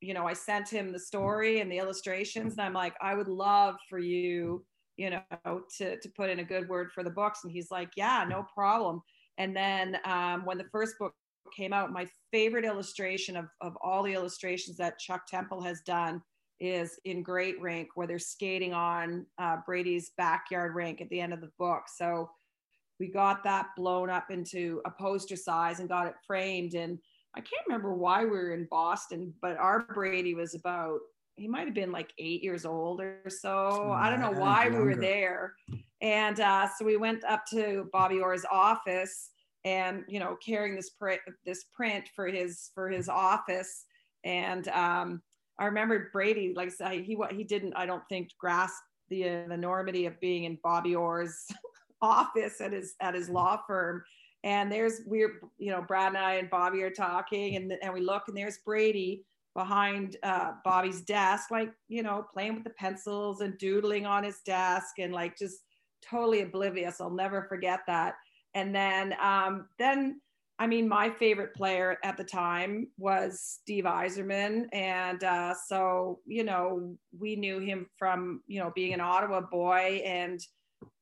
[0.00, 3.28] you know, I sent him the story and the illustrations, and I'm like, I would
[3.28, 4.64] love for you,
[4.96, 7.40] you know, to to put in a good word for the books.
[7.44, 9.02] And he's like, yeah, no problem.
[9.38, 11.12] And then um, when the first book
[11.56, 16.22] came out, my favorite illustration of of all the illustrations that Chuck Temple has done
[16.58, 21.34] is in Great Rink, where they're skating on uh, Brady's backyard rink at the end
[21.34, 21.82] of the book.
[21.94, 22.30] So
[22.98, 26.74] we got that blown up into a poster size and got it framed.
[26.74, 26.98] And
[27.34, 31.00] I can't remember why we were in Boston, but our Brady was about,
[31.36, 33.92] he might have been like eight years old or so.
[33.92, 35.52] I don't know why we were there.
[36.00, 39.30] And uh, so we went up to Bobby Orr's office
[39.64, 43.84] and, you know, carrying this print, this print for his, for his office.
[44.24, 45.20] And um,
[45.58, 48.80] I remember Brady, like I said, he, he didn't, I don't think grasp
[49.10, 51.46] the enormity of being in Bobby Orr's
[52.02, 54.02] office at his at his law firm
[54.44, 58.00] and there's we're you know brad and i and bobby are talking and, and we
[58.00, 63.40] look and there's brady behind uh, bobby's desk like you know playing with the pencils
[63.40, 65.60] and doodling on his desk and like just
[66.08, 67.00] totally oblivious.
[67.00, 68.14] I'll never forget that.
[68.54, 70.20] And then, um, then,
[70.58, 74.66] I mean, my favorite player at the time was Steve Yzerman.
[74.72, 80.02] And uh, so, you know, we knew him from, you know, being an Ottawa boy.
[80.04, 80.40] And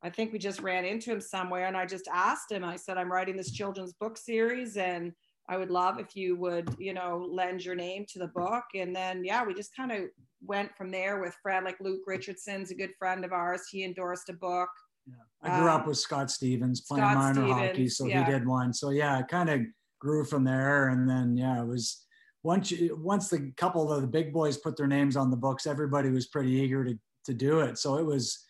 [0.03, 1.67] I think we just ran into him somewhere.
[1.67, 5.13] And I just asked him, I said, I'm writing this children's book series and
[5.49, 8.65] I would love if you would, you know, lend your name to the book.
[8.75, 10.05] And then, yeah, we just kind of
[10.43, 13.63] went from there with Fred, like Luke Richardson's a good friend of ours.
[13.71, 14.71] He endorsed a book.
[15.07, 15.15] Yeah.
[15.43, 18.25] I grew um, up with Scott Stevens playing Scott minor Stevens, hockey, so yeah.
[18.25, 18.73] he did one.
[18.73, 19.61] So yeah, it kind of
[20.01, 20.89] grew from there.
[20.89, 22.07] And then yeah, it was
[22.43, 25.67] once you, once the couple of the big boys put their names on the books,
[25.67, 27.79] everybody was pretty eager to to do it.
[27.79, 28.44] So it was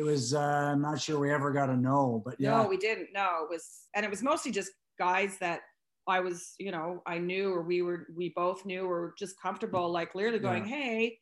[0.00, 2.56] it was uh, I'm not sure we ever got to know, but yeah.
[2.56, 3.08] No, we didn't.
[3.12, 5.60] No, it was and it was mostly just guys that
[6.08, 9.92] I was, you know, I knew or we were we both knew or just comfortable,
[9.92, 10.74] like literally going, yeah.
[10.74, 11.18] hey,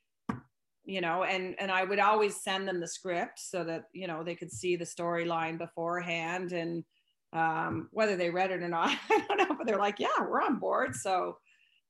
[0.85, 4.25] you know and and i would always send them the script so that you know
[4.25, 6.83] they could see the storyline beforehand and
[7.35, 10.41] um, whether they read it or not i don't know but they're like yeah we're
[10.41, 11.37] on board so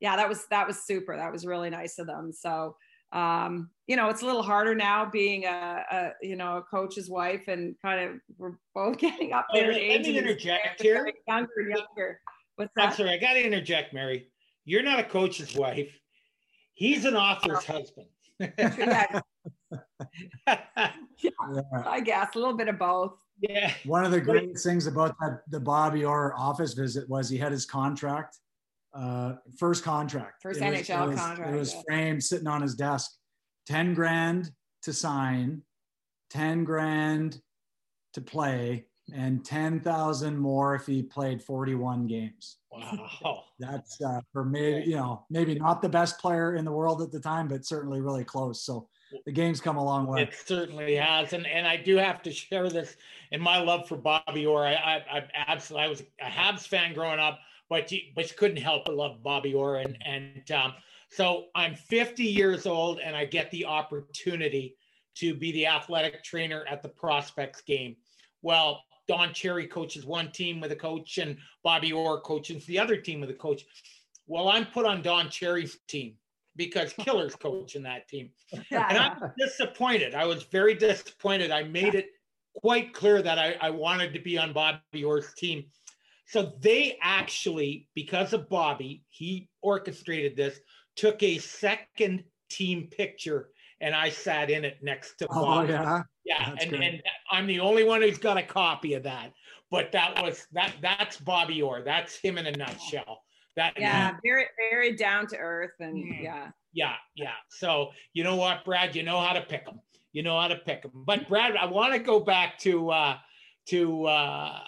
[0.00, 2.74] yeah that was that was super that was really nice of them so
[3.12, 7.08] um, you know it's a little harder now being a, a, you know a coach's
[7.08, 10.82] wife and kind of we're both getting up there oh, in age let me interject
[10.82, 12.20] here younger and younger
[12.56, 12.88] What's that?
[12.88, 14.28] i'm sorry i gotta interject mary
[14.64, 15.90] you're not a coach's wife
[16.74, 17.72] he's an author's oh.
[17.72, 18.08] husband
[21.18, 21.30] yeah.
[21.86, 23.14] I guess a little bit of both.
[23.40, 23.72] Yeah.
[23.84, 27.52] One of the great things about that, the Bobby Orr office visit was he had
[27.52, 28.38] his contract,
[28.94, 30.42] uh, first contract.
[30.42, 31.54] First it NHL was, it was, contract.
[31.54, 31.82] It was yeah.
[31.86, 33.10] framed sitting on his desk,
[33.66, 34.50] 10 grand
[34.82, 35.62] to sign,
[36.30, 37.40] 10 grand
[38.14, 42.58] to play, and 10,000 more if he played 41 games.
[42.70, 43.44] Wow.
[43.58, 47.10] That's uh, for maybe, you know, maybe not the best player in the world at
[47.10, 48.62] the time, but certainly really close.
[48.62, 48.88] So
[49.24, 50.22] the game's come a long way.
[50.22, 51.32] It certainly has.
[51.32, 52.96] And, and I do have to share this
[53.32, 54.66] in my love for Bobby Orr.
[54.66, 58.36] I, I, I absolutely, I was a Habs fan growing up, but you, but you
[58.36, 59.76] couldn't help but love Bobby Orr.
[59.76, 60.74] And, and um,
[61.10, 64.76] so I'm 50 years old and I get the opportunity
[65.16, 67.96] to be the athletic trainer at the prospects game.
[68.42, 72.96] Well, Don Cherry coaches one team with a coach and Bobby Orr coaches the other
[72.96, 73.64] team with a coach.
[74.26, 76.14] Well, I'm put on Don Cherry's team
[76.56, 78.30] because Killer's coaching that team.
[78.70, 80.14] And I'm disappointed.
[80.14, 81.50] I was very disappointed.
[81.50, 82.10] I made it
[82.54, 85.64] quite clear that I, I wanted to be on Bobby Orr's team.
[86.28, 90.60] So they actually, because of Bobby, he orchestrated this,
[90.94, 93.48] took a second team picture
[93.80, 95.72] and I sat in it next to oh, Bobby.
[95.72, 99.32] Yeah, yeah, and, and I'm the only one who's got a copy of that.
[99.70, 101.82] But that was that that's Bobby Orr.
[101.82, 103.22] That's him in a nutshell.
[103.56, 106.50] That yeah, very very down to earth and yeah.
[106.72, 107.32] Yeah, yeah.
[107.48, 109.80] So you know what, Brad, you know how to pick them.
[110.12, 110.92] You know how to pick them.
[110.94, 113.16] But Brad, I want to go back to uh
[113.68, 114.60] to uh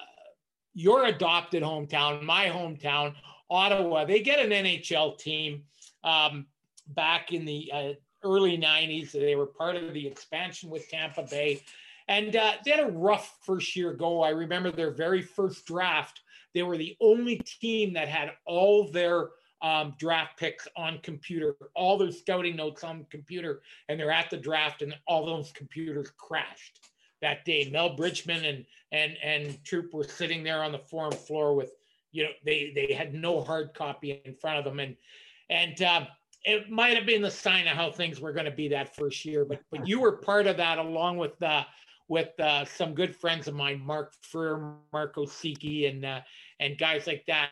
[0.75, 3.15] your adopted hometown, my hometown,
[3.51, 4.05] Ottawa.
[4.05, 5.65] They get an NHL team
[6.03, 6.47] um
[6.95, 9.13] back in the uh, early 90s.
[9.13, 11.63] They were part of the expansion with Tampa Bay.
[12.09, 14.23] And uh, they had a rough first year go.
[14.23, 16.21] I remember their very first draft.
[16.55, 19.29] They were the only team that had all their
[19.63, 24.37] um, draft picks on computer, all their scouting notes on computer, and they're at the
[24.37, 26.90] draft, and all those computers crashed
[27.23, 27.69] that day.
[27.71, 31.73] Mel Bridgman and and and Troop were sitting there on the forum floor with,
[32.13, 34.97] you know, they they had no hard copy in front of them, and
[35.49, 36.07] and uh,
[36.45, 39.25] it might have been the sign of how things were going to be that first
[39.25, 39.45] year.
[39.45, 41.65] But but you were part of that along with uh,
[42.09, 46.21] with uh, some good friends of mine, Mark Freer, Marco Siki, and uh,
[46.59, 47.51] and guys like that.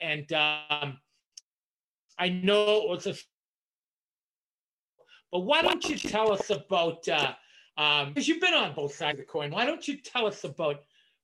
[0.00, 0.98] And um,
[2.18, 3.14] I know it was a.
[5.30, 7.08] But why don't you tell us about?
[7.78, 9.52] Because um, you've been on both sides of the coin.
[9.52, 10.82] Why don't you tell us about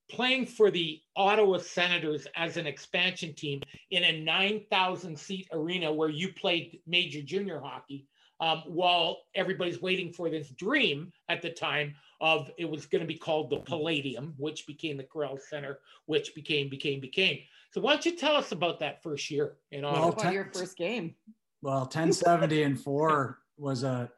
[0.08, 6.10] playing for the Ottawa Senators as an expansion team in a 9,000 seat arena where
[6.10, 8.06] you played major junior hockey
[8.38, 13.08] um, while everybody's waiting for this dream at the time of it was going to
[13.08, 17.40] be called the Palladium, which became the Corel Center, which became, became, became.
[17.72, 20.06] So why don't you tell us about that first year in Ottawa?
[20.06, 21.16] Well, ten, your first game?
[21.62, 24.10] Well, 1070 and four was a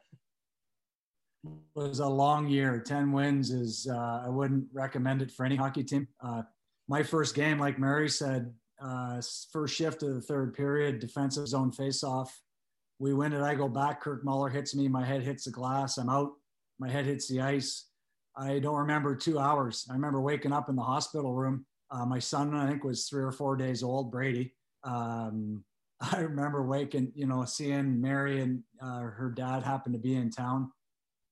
[1.75, 2.81] was a long year.
[2.81, 6.09] 10 wins is, uh, I wouldn't recommend it for any hockey team.
[6.21, 6.43] Uh,
[6.89, 9.21] my first game, like Mary said, uh,
[9.53, 12.29] first shift of the third period, defensive zone faceoff.
[12.99, 13.43] We win it.
[13.43, 14.01] I go back.
[14.01, 14.89] Kirk Muller hits me.
[14.89, 15.99] My head hits the glass.
[15.99, 16.33] I'm out.
[16.79, 17.89] My head hits the ice.
[18.37, 19.87] I don't remember two hours.
[19.91, 21.67] I remember waking up in the hospital room.
[21.91, 24.55] Uh, my son, I think, was three or four days old, Brady.
[24.85, 25.65] Um,
[26.01, 30.31] I remember waking, you know, seeing Mary and uh, her dad happened to be in
[30.31, 30.71] town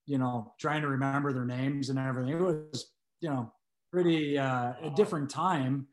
[0.06, 2.34] you know, trying to remember their names and everything.
[2.34, 2.92] It was
[3.24, 3.50] you know,
[3.90, 5.86] pretty uh, a different time.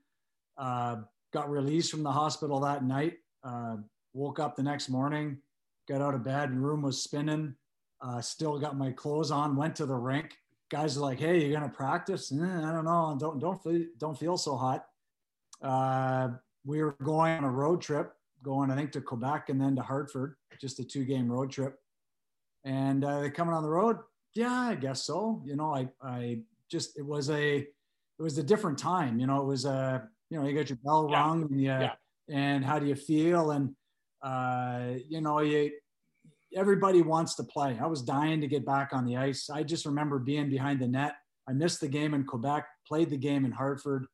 [0.58, 0.98] Uh,
[1.32, 3.14] got released from the hospital that night.
[3.42, 3.78] Uh,
[4.14, 5.38] woke up the next morning,
[5.88, 7.56] got out of bed, room was spinning.
[8.02, 9.56] Uh, still got my clothes on.
[9.56, 10.36] Went to the rink.
[10.70, 13.16] Guys are like, "Hey, you're gonna practice?" Eh, I don't know.
[13.18, 14.86] Don't don't feel, don't feel so hot.
[15.62, 16.30] Uh,
[16.66, 19.82] we were going on a road trip, going I think to Quebec and then to
[19.82, 21.81] Hartford, just a two game road trip.
[22.64, 23.98] And uh, coming on the road,
[24.34, 25.42] yeah, I guess so.
[25.46, 27.68] You know, I I just it was a it
[28.22, 29.20] was a different time.
[29.20, 31.20] You know, it was a you know you got your bell Yeah.
[31.22, 31.94] rung and you, Yeah.
[32.30, 33.76] and how do you feel and
[34.22, 35.72] uh, you know you
[36.56, 37.78] everybody wants to play.
[37.82, 39.50] I was dying to get back on the ice.
[39.50, 41.16] I just remember being behind the net.
[41.48, 44.06] I missed the game in Quebec, played the game in Hartford.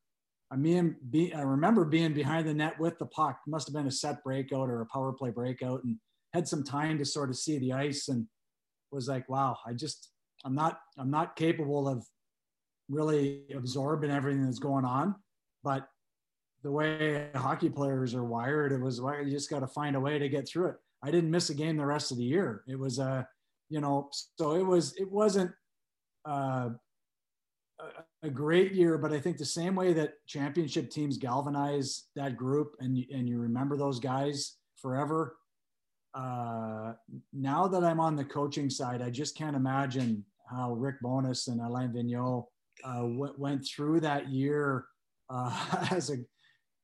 [0.51, 3.39] I mean, be, I remember being behind the net with the puck.
[3.47, 5.97] Must have been a set breakout or a power play breakout, and
[6.33, 8.27] had some time to sort of see the ice, and
[8.91, 10.10] was like, wow, I just,
[10.45, 12.06] I'm not, I'm not capable of
[12.89, 15.15] really absorbing everything that's going on.
[15.63, 15.88] But
[16.63, 20.00] the way hockey players are wired, it was why you just got to find a
[20.00, 20.76] way to get through it.
[21.04, 22.63] I didn't miss a game the rest of the year.
[22.67, 23.23] It was a, uh,
[23.69, 25.52] you know, so it was, it wasn't
[26.28, 26.69] uh,
[27.80, 27.86] a,
[28.23, 32.76] a great year, but I think the same way that championship teams galvanize that group
[32.80, 35.36] and, and you remember those guys forever.
[36.13, 36.93] Uh,
[37.33, 41.61] now that I'm on the coaching side, I just can't imagine how Rick Bowness and
[41.61, 42.45] Alain Vigneault
[42.83, 44.85] uh, w- went through that year
[45.29, 46.17] uh, as a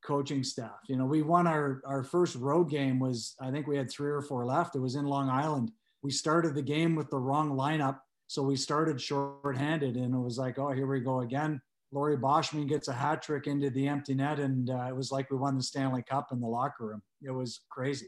[0.04, 0.80] coaching staff.
[0.88, 4.12] You know, we won our, our first road game was, I think we had three
[4.12, 4.76] or four left.
[4.76, 5.72] It was in Long Island.
[6.02, 8.00] We started the game with the wrong lineup.
[8.28, 11.62] So we started shorthanded and it was like, oh, here we go again.
[11.92, 14.40] Laurie Boschman gets a hat trick into the empty net.
[14.40, 17.02] And uh, it was like we won the Stanley Cup in the locker room.
[17.22, 18.08] It was crazy.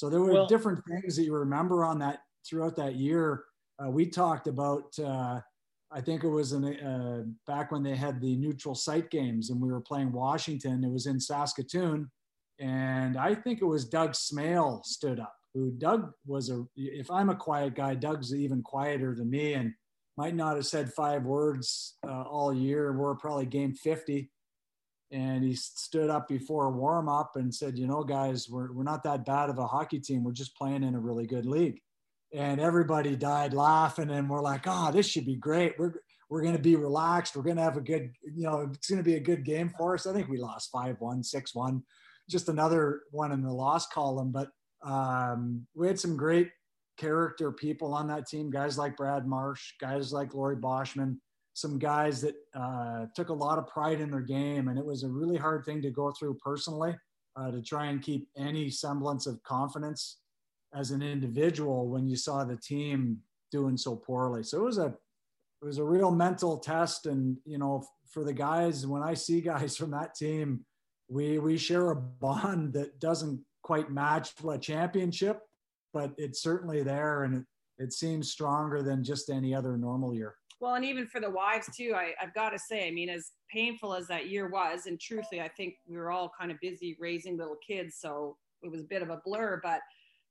[0.00, 3.44] So there were Well- different things that you remember on that throughout that year.
[3.78, 5.42] Uh, we talked about, uh,
[5.90, 9.60] I think it was in, uh, back when they had the neutral site games and
[9.60, 10.84] we were playing Washington.
[10.84, 12.10] It was in Saskatoon,
[12.58, 15.36] and I think it was Doug Smail stood up.
[15.52, 16.66] Who Doug was a.
[16.76, 19.74] If I'm a quiet guy, Doug's even quieter than me, and
[20.16, 22.96] might not have said five words uh, all year.
[22.96, 24.30] We're probably game 50,
[25.10, 29.04] and he stood up before warm up and said, "You know, guys, we're we're not
[29.04, 30.24] that bad of a hockey team.
[30.24, 31.80] We're just playing in a really good league."
[32.32, 35.94] and everybody died laughing and we're like oh this should be great we're
[36.28, 38.98] we're going to be relaxed we're going to have a good you know it's going
[38.98, 41.82] to be a good game for us i think we lost 5-1 6-1
[42.28, 44.48] just another one in the loss column but
[44.82, 46.50] um, we had some great
[46.96, 51.16] character people on that team guys like brad marsh guys like Laurie boschman
[51.54, 55.02] some guys that uh, took a lot of pride in their game and it was
[55.02, 56.94] a really hard thing to go through personally
[57.36, 60.18] uh, to try and keep any semblance of confidence
[60.74, 63.18] as an individual when you saw the team
[63.50, 64.42] doing so poorly.
[64.42, 64.94] So it was a
[65.62, 69.40] it was a real mental test and you know for the guys when I see
[69.40, 70.64] guys from that team
[71.08, 75.40] we we share a bond that doesn't quite match for a championship
[75.92, 77.44] but it's certainly there and it,
[77.78, 80.34] it seems stronger than just any other normal year.
[80.60, 83.32] Well, and even for the wives too, I, I've got to say, I mean, as
[83.50, 86.96] painful as that year was, and truthfully, I think we were all kind of busy
[87.00, 89.58] raising little kids, so it was a bit of a blur.
[89.62, 89.80] But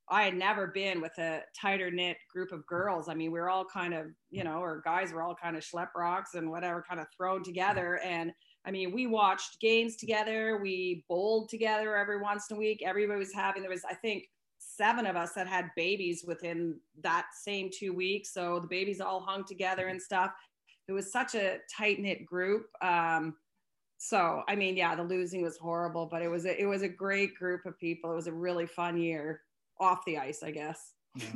[0.08, 3.08] I had never been with a tighter knit group of girls.
[3.08, 5.64] I mean, we were all kind of, you know, or guys were all kind of
[5.64, 8.00] schlep rocks and whatever, kind of thrown together.
[8.04, 8.32] And
[8.64, 12.82] I mean, we watched games together, we bowled together every once in a week.
[12.84, 14.24] Everybody was having, there was, I think,
[14.60, 18.32] seven of us that had babies within that same two weeks.
[18.32, 20.30] So the babies all hung together and stuff.
[20.86, 22.66] It was such a tight knit group.
[22.82, 23.34] Um,
[23.98, 26.88] so I mean, yeah, the losing was horrible, but it was a, it was a
[26.88, 28.12] great group of people.
[28.12, 29.42] It was a really fun year
[29.78, 30.92] off the ice, I guess.
[31.16, 31.26] Yeah.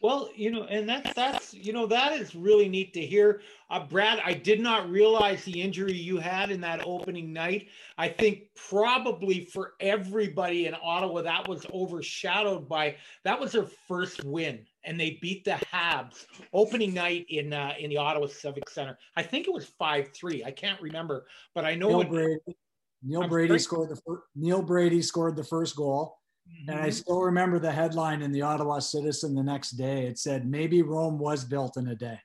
[0.00, 3.40] Well, you know, and that's that's you know that is really neat to hear.
[3.68, 7.68] Uh, Brad, I did not realize the injury you had in that opening night.
[7.96, 14.22] I think probably for everybody in Ottawa, that was overshadowed by that was their first
[14.22, 18.96] win, and they beat the Habs opening night in uh, in the Ottawa Civic Center.
[19.16, 20.44] I think it was five three.
[20.44, 22.08] I can't remember, but I know Neil it.
[22.10, 22.56] Brady,
[23.02, 26.18] Neil Brady scored the fir- Neil Brady scored the first goal.
[26.66, 26.92] And I Mhm.
[26.92, 30.06] still remember the headline in the Ottawa Citizen the next day.
[30.06, 32.20] It said, maybe Rome was built in a day.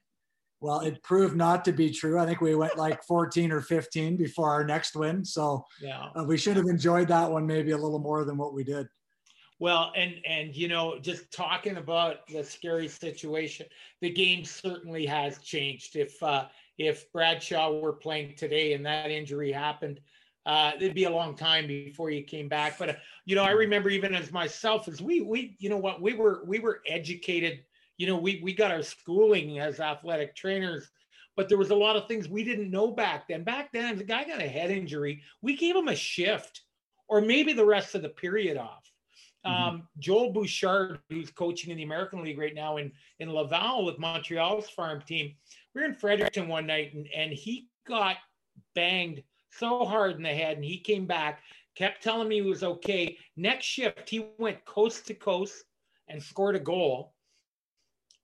[0.60, 2.18] Well, it proved not to be true.
[2.20, 5.24] I think we went like 14 or 15 before our next win.
[5.26, 6.10] So yeah.
[6.18, 8.88] uh, we should have enjoyed that one maybe a little more than what we did.
[9.60, 13.66] Well, and and you know, just talking about the scary situation,
[14.02, 15.96] the game certainly has changed.
[15.96, 16.48] If uh,
[16.78, 20.02] if Brad Shaw were playing today and that injury happened,
[20.46, 22.78] uh, it'd be a long time before you came back.
[22.78, 22.94] But uh,
[23.26, 26.44] you know, I remember even as myself, as we we you know what we were
[26.46, 27.60] we were educated.
[27.98, 30.90] You know, we we got our schooling as athletic trainers
[31.36, 33.44] but there was a lot of things we didn't know back then.
[33.44, 36.62] Back then, if the guy got a head injury, we gave him a shift
[37.08, 38.84] or maybe the rest of the period off.
[39.46, 39.64] Mm-hmm.
[39.64, 44.00] Um, Joel Bouchard, who's coaching in the American League right now in, in Laval with
[44.00, 45.34] Montreal's farm team,
[45.74, 48.18] we were in Fredericton one night and, and he got
[48.76, 49.24] banged
[49.60, 51.42] so hard in the head and he came back,
[51.76, 53.18] kept telling me he was okay.
[53.36, 55.66] Next shift, he went coast to coast
[56.08, 57.14] and scored a goal.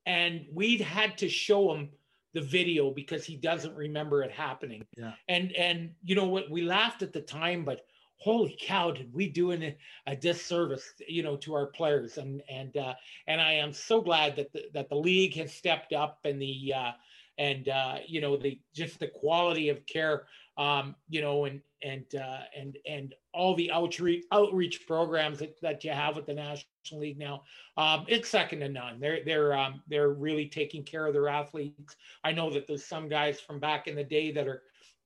[0.05, 1.89] And we'd had to show him
[2.33, 4.85] the video because he doesn't remember it happening.
[4.97, 5.13] Yeah.
[5.27, 7.85] And and you know what we laughed at the time, but
[8.17, 9.73] holy cow, did we do an,
[10.05, 12.17] a disservice, you know, to our players?
[12.17, 12.93] And and uh,
[13.27, 16.73] and I am so glad that the, that the league has stepped up and the
[16.75, 16.91] uh,
[17.37, 20.27] and uh, you know the just the quality of care,
[20.59, 25.83] um, you know, and and uh, and and all the outreach outreach programs that, that
[25.85, 27.43] you have with the National League now,
[27.77, 28.99] um, it's second to none.
[28.99, 31.95] They're they're um, they're really taking care of their athletes.
[32.25, 34.63] I know that there's some guys from back in the day that are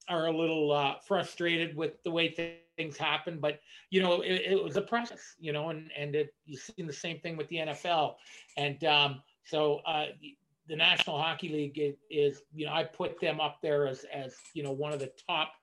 [0.10, 3.60] are a little uh, frustrated with the way things happen, but
[3.91, 6.93] you know it, it, was a process, you know, and and it, you've seen the
[6.93, 8.16] same thing with the NFL,
[8.58, 10.08] and um, so uh,
[10.68, 14.36] the National Hockey League is, is, you know I put them up there as as
[14.53, 15.53] you know one of the top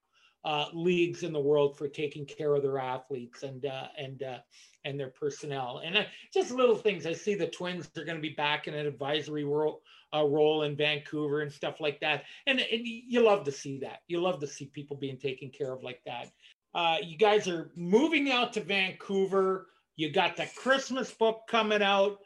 [0.45, 4.39] uh, leagues in the world for taking care of their athletes and uh, and uh,
[4.85, 5.83] and their personnel.
[5.85, 7.07] And just little things.
[7.07, 9.83] I see the Twins are going to be back in an advisory role,
[10.15, 12.25] uh, role in Vancouver and stuff like that.
[12.47, 14.01] And, and, you love to see that.
[14.09, 16.31] You love to see people being taken care of like that.
[16.75, 19.67] Uh, you guys are moving out to Vancouver.
[19.97, 22.19] You got the Christmas book coming out.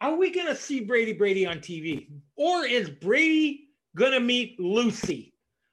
[0.00, 2.08] Are we going to see Brady Brady on TV?
[2.36, 5.32] Or is Brady going to meet Lucy?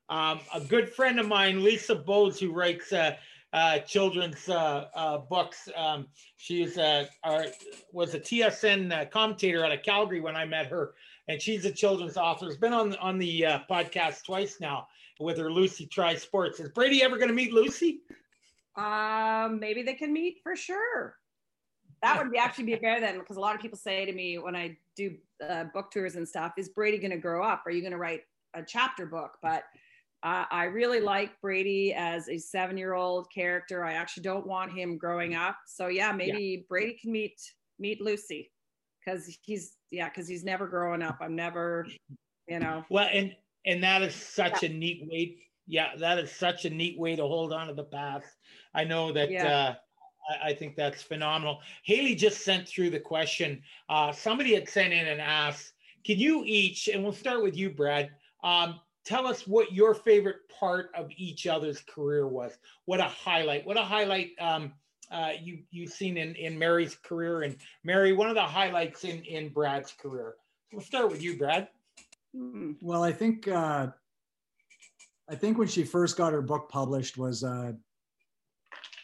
[0.09, 3.15] Um, a good friend of mine, Lisa Bowes, who writes uh,
[3.51, 5.67] uh, children's uh, uh, books.
[5.75, 6.07] Um,
[6.37, 7.45] she's uh, our,
[7.91, 10.93] was a TSN uh, commentator out of Calgary when I met her,
[11.27, 12.45] and she's a children's author.
[12.45, 14.87] Has been on on the podcast twice now
[15.19, 16.59] with her Lucy Try Sports.
[16.59, 18.01] Is Brady ever going to meet Lucy?
[18.75, 21.17] Um, maybe they can meet for sure.
[22.03, 24.37] That would be actually be better then, because a lot of people say to me
[24.37, 25.15] when I do
[25.47, 27.63] uh, book tours and stuff, "Is Brady going to grow up?
[27.65, 28.21] Are you going to write
[28.53, 29.63] a chapter book?" But
[30.23, 33.83] uh, I really like Brady as a seven year old character.
[33.83, 35.57] I actually don't want him growing up.
[35.65, 36.65] So yeah, maybe yeah.
[36.67, 37.39] Brady can meet
[37.79, 38.51] meet Lucy
[39.03, 41.17] because he's yeah because he's never growing up.
[41.21, 41.87] I'm never
[42.47, 42.85] you know.
[42.89, 43.35] Well, and
[43.65, 44.69] and that is such yeah.
[44.69, 45.37] a neat way.
[45.67, 48.27] Yeah, that is such a neat way to hold on to the past.
[48.73, 49.31] I know that.
[49.31, 49.47] Yeah.
[49.47, 49.75] Uh,
[50.29, 51.59] I, I think that's phenomenal.
[51.83, 53.61] Haley just sent through the question.
[53.89, 55.73] Uh, somebody had sent in and asked,
[56.05, 58.11] "Can you each?" And we'll start with you, Brad.
[58.43, 62.57] Um, tell us what your favorite part of each other's career was.
[62.85, 63.65] What a highlight!
[63.65, 64.73] What a highlight um,
[65.11, 69.23] uh, you you've seen in in Mary's career, and Mary, one of the highlights in
[69.23, 70.35] in Brad's career.
[70.71, 71.67] we'll start with you, Brad.
[72.35, 72.71] Hmm.
[72.81, 73.87] Well, I think uh,
[75.29, 77.73] I think when she first got her book published was uh,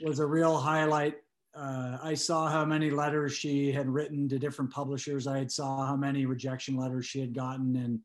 [0.02, 1.16] was a real highlight.
[1.56, 5.28] Uh, I saw how many letters she had written to different publishers.
[5.28, 8.00] I had saw how many rejection letters she had gotten, and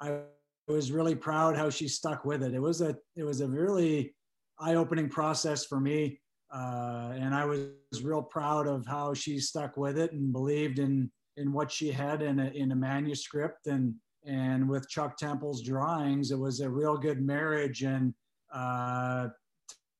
[0.00, 0.20] I
[0.66, 2.54] was really proud how she stuck with it.
[2.54, 4.14] It was a it was a really
[4.58, 6.20] eye-opening process for me,
[6.52, 11.10] uh, and I was real proud of how she stuck with it and believed in
[11.36, 13.94] in what she had in a, in a manuscript and
[14.24, 17.82] and with Chuck Temple's drawings, it was a real good marriage.
[17.82, 18.14] And
[18.52, 19.28] uh,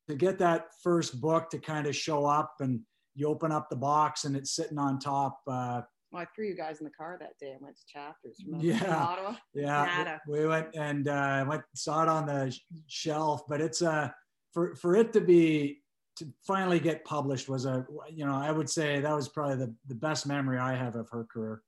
[0.08, 2.80] to get that first book to kind of show up and
[3.14, 5.40] you open up the box and it's sitting on top.
[5.46, 7.52] Uh, well, I threw you guys in the car that day.
[7.52, 9.34] I went to Chapters from yeah, Ottawa.
[9.54, 12.56] Yeah, we went and uh, went saw it on the
[12.86, 13.42] shelf.
[13.46, 14.08] But it's uh,
[14.54, 15.82] for for it to be
[16.16, 19.74] to finally get published was a you know I would say that was probably the
[19.86, 21.60] the best memory I have of her career.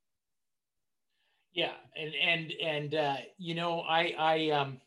[1.53, 4.81] Yeah, and and and uh, you know I I um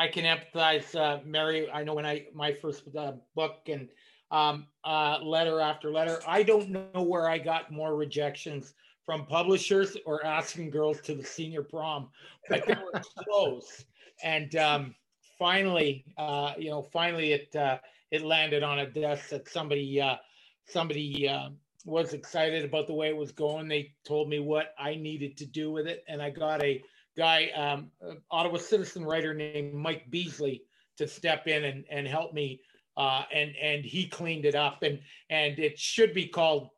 [0.00, 1.70] I can empathize, uh, Mary.
[1.70, 3.86] I know when I my first uh, book and
[4.30, 6.20] um, uh, letter after letter.
[6.26, 8.72] I don't know where I got more rejections
[9.04, 12.08] from publishers or asking girls to the senior prom,
[12.48, 13.84] but they were close.
[14.24, 14.94] And um,
[15.38, 17.76] finally, uh, you know, finally it uh,
[18.10, 20.16] it landed on a desk that somebody uh,
[20.64, 21.50] somebody uh,
[21.84, 23.68] was excited about the way it was going.
[23.68, 26.82] They told me what I needed to do with it, and I got a
[27.20, 27.90] guy, um,
[28.30, 30.62] Ottawa citizen writer named Mike Beasley,
[30.96, 32.60] to step in and, and help me
[32.96, 35.00] uh, and and he cleaned it up, and
[35.30, 36.68] and it should be called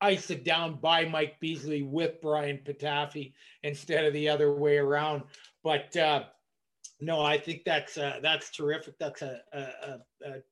[0.00, 3.32] "Ice It Down" by Mike Beasley with Brian Patafie
[3.62, 5.22] instead of the other way around.
[5.62, 6.24] But uh,
[7.00, 8.98] no, I think that's uh, that's terrific.
[8.98, 10.42] That's a, a, a, a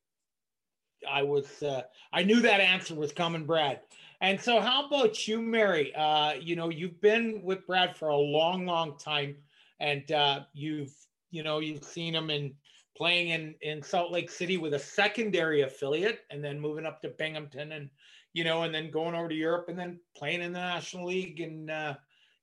[1.11, 1.82] I was uh,
[2.12, 3.80] I knew that answer was coming, Brad.
[4.21, 5.95] And so, how about you, Mary?
[5.95, 9.37] Uh, you know, you've been with Brad for a long, long time.
[9.81, 10.95] and uh, you've
[11.31, 12.55] you know you've seen him in
[12.97, 17.09] playing in in Salt Lake City with a secondary affiliate, and then moving up to
[17.09, 17.91] Binghamton, and
[18.33, 21.41] you know, and then going over to Europe, and then playing in the National League,
[21.41, 21.95] and uh,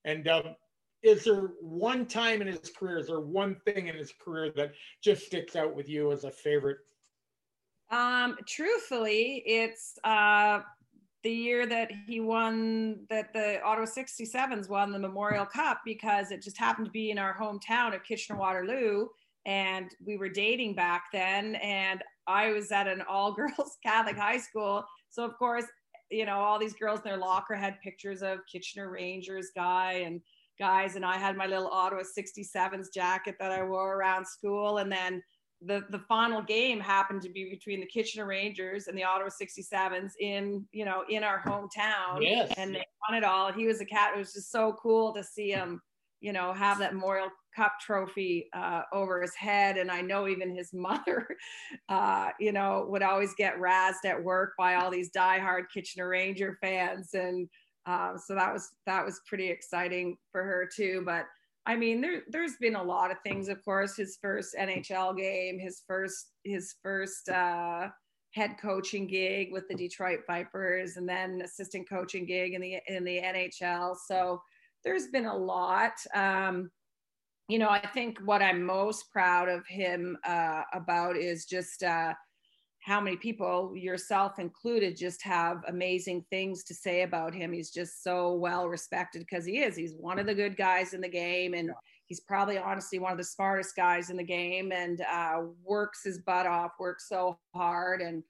[0.05, 0.55] and um,
[1.01, 4.73] is there one time in his career, is there one thing in his career that
[5.01, 6.77] just sticks out with you as a favorite?
[7.91, 10.61] Um, truthfully, it's uh,
[11.23, 16.41] the year that he won, that the Ottawa 67s won the Memorial Cup because it
[16.41, 19.07] just happened to be in our hometown of Kitchener Waterloo.
[19.45, 21.55] And we were dating back then.
[21.55, 24.83] And I was at an all girls Catholic high school.
[25.09, 25.65] So, of course,
[26.11, 30.21] you know, all these girls in their locker had pictures of Kitchener Rangers guy and
[30.59, 34.91] guys and I had my little Ottawa 67s jacket that I wore around school and
[34.91, 35.23] then
[35.65, 40.11] the the final game happened to be between the Kitchener Rangers and the Ottawa 67s
[40.19, 42.21] in you know in our hometown.
[42.21, 42.53] Yes.
[42.57, 43.51] and they won it all.
[43.51, 44.13] He was a cat.
[44.15, 45.81] It was just so cool to see him
[46.21, 49.77] you know have that Memorial Cup trophy uh, over his head.
[49.77, 51.27] And I know even his mother
[51.89, 56.57] uh, you know would always get razzed at work by all these diehard Kitchener Ranger
[56.61, 57.13] fans.
[57.13, 57.47] And
[57.85, 61.03] um, so that was that was pretty exciting for her too.
[61.05, 61.25] But
[61.65, 63.47] I mean, there there's been a lot of things.
[63.47, 67.87] Of course, his first NHL game, his first his first uh,
[68.31, 73.03] head coaching gig with the Detroit Vipers, and then assistant coaching gig in the in
[73.05, 73.95] the NHL.
[74.07, 74.41] So
[74.83, 75.93] there's been a lot.
[76.13, 76.69] Um,
[77.47, 82.13] you know, I think what I'm most proud of him uh, about is just uh,
[82.83, 87.53] how many people, yourself included, just have amazing things to say about him.
[87.53, 89.77] He's just so well respected because he is.
[89.77, 91.71] He's one of the good guys in the game, and
[92.07, 96.19] he's probably honestly one of the smartest guys in the game, and uh, works his
[96.19, 98.21] butt off, works so hard, and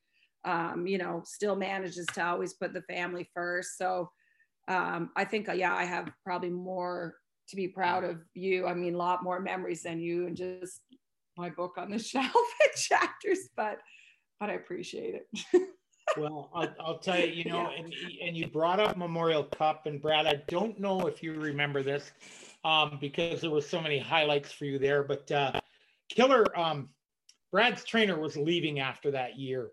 [0.46, 3.78] um, you know, still manages to always put the family first.
[3.78, 4.12] So
[4.68, 7.16] um, I think, uh, yeah, I have probably more
[7.50, 8.68] to be proud of you.
[8.68, 10.82] I mean, a lot more memories than you, and just
[11.38, 13.80] my book on the shelf and chapters, but
[14.44, 15.70] but I appreciate it.
[16.18, 17.78] well, I'll, I'll, tell you, you know, yeah.
[17.82, 21.82] and, and you brought up Memorial Cup, and Brad, I don't know if you remember
[21.82, 22.12] this
[22.66, 25.62] um, because there were so many highlights for you there, but uh,
[26.10, 26.90] Killer, um,
[27.54, 29.70] Brad's trainer was leaving after that year.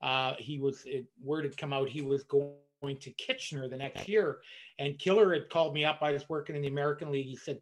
[0.00, 2.54] Uh, he was, it, word had come out, he was going
[3.00, 4.38] to Kitchener the next year.
[4.78, 5.98] And Killer had called me up.
[6.00, 7.26] I was working in the American League.
[7.26, 7.60] He said,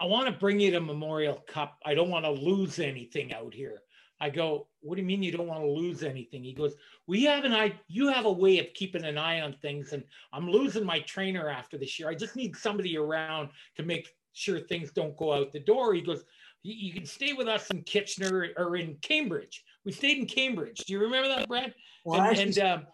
[0.00, 1.78] I want to bring you to Memorial Cup.
[1.86, 3.82] I don't want to lose anything out here.
[4.22, 6.44] I go, what do you mean you don't want to lose anything?
[6.44, 6.76] He goes,
[7.08, 9.92] we have an eye, you have a way of keeping an eye on things.
[9.92, 12.08] And I'm losing my trainer after this year.
[12.08, 15.92] I just need somebody around to make sure things don't go out the door.
[15.92, 16.22] He goes,
[16.62, 19.64] you can stay with us in Kitchener or in Cambridge.
[19.84, 20.78] We stayed in Cambridge.
[20.86, 21.74] Do you remember that, Brad?
[22.04, 22.86] Well, and, I and um,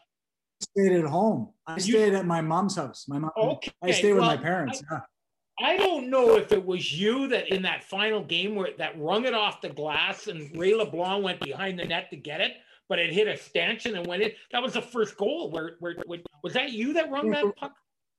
[0.63, 1.51] stayed at home.
[1.67, 3.05] I you, stayed at my mom's house.
[3.07, 3.33] My mom.
[3.37, 3.71] Okay.
[3.83, 4.83] I stayed with well, my parents.
[4.91, 5.01] I, yeah.
[5.61, 9.25] I don't know if it was you that in that final game where that rung
[9.25, 12.53] it off the glass and Ray LeBlanc went behind the net to get it,
[12.89, 14.33] but it hit a stanchion and went in.
[14.53, 15.51] That was the first goal.
[15.51, 17.75] Where, where, where was that you that rung that puck?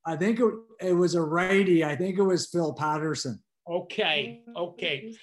[0.06, 1.84] I think it, it was a righty.
[1.84, 3.40] I think it was Phil Patterson.
[3.70, 5.14] Okay, okay,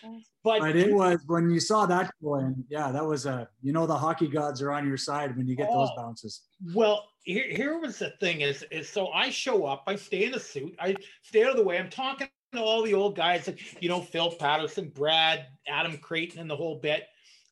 [0.45, 2.55] but, but it was when you saw that going.
[2.69, 3.49] Yeah, that was a.
[3.61, 6.43] You know, the hockey gods are on your side when you get oh, those bounces.
[6.73, 10.35] Well, here, here was the thing: is is so I show up, I stay in
[10.35, 11.79] a suit, I stay out of the way.
[11.79, 13.51] I'm talking to all the old guys,
[13.81, 17.05] you know, Phil Patterson, Brad, Adam Creighton, and the whole bit.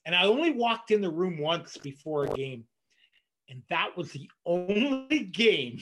[0.07, 2.65] And I only walked in the room once before a game,
[3.51, 5.81] and that was the only game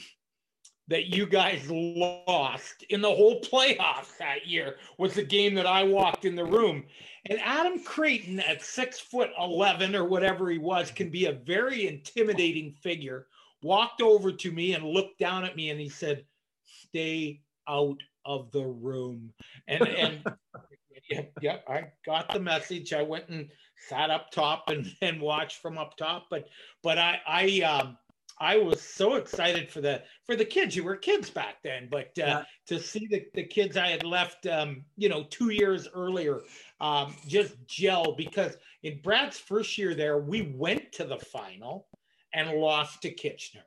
[0.87, 5.83] that you guys lost in the whole playoffs that year was the game that I
[5.83, 6.83] walked in the room.
[7.27, 11.87] And Adam Creighton at six foot 11 or whatever he was can be a very
[11.87, 13.27] intimidating figure.
[13.63, 16.25] Walked over to me and looked down at me and he said,
[16.65, 19.31] Stay out of the room.
[19.67, 20.23] And, and,
[21.09, 22.93] yeah, yeah, I got the message.
[22.93, 23.49] I went and
[23.89, 26.27] sat up top and, and watched from up top.
[26.29, 26.47] But,
[26.83, 27.97] but I, I, um,
[28.39, 30.75] I was so excited for the for the kids.
[30.75, 32.43] You were kids back then, but uh, yeah.
[32.67, 36.41] to see the, the kids I had left, um, you know, two years earlier,
[36.81, 41.87] um, just gel because in Brad's first year there, we went to the final
[42.33, 43.63] and lost to Kitchener.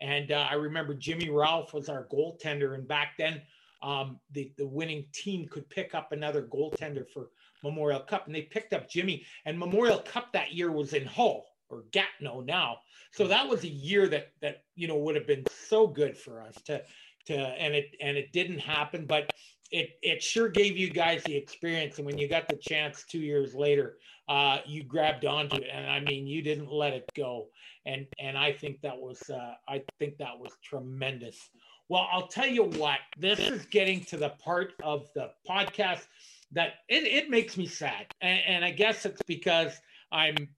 [0.00, 3.40] And uh, I remember Jimmy Ralph was our goaltender, and back then
[3.82, 7.28] um, the the winning team could pick up another goaltender for
[7.62, 9.24] Memorial Cup, and they picked up Jimmy.
[9.44, 12.78] And Memorial Cup that year was in Hull or Gatineau now.
[13.12, 16.42] So that was a year that that you know would have been so good for
[16.42, 16.82] us to
[17.26, 19.30] to and it and it didn't happen, but
[19.70, 21.98] it it sure gave you guys the experience.
[21.98, 23.98] And when you got the chance two years later,
[24.32, 27.48] uh, you grabbed onto it, and I mean you didn't let it go.
[27.86, 31.50] And and I think that was uh, I think that was tremendous
[31.88, 36.06] Well, I'll tell you what, this is getting to the part of the podcast
[36.52, 38.06] that it, it makes me sad.
[38.22, 39.80] And, and I guess it's because
[40.12, 40.48] I'm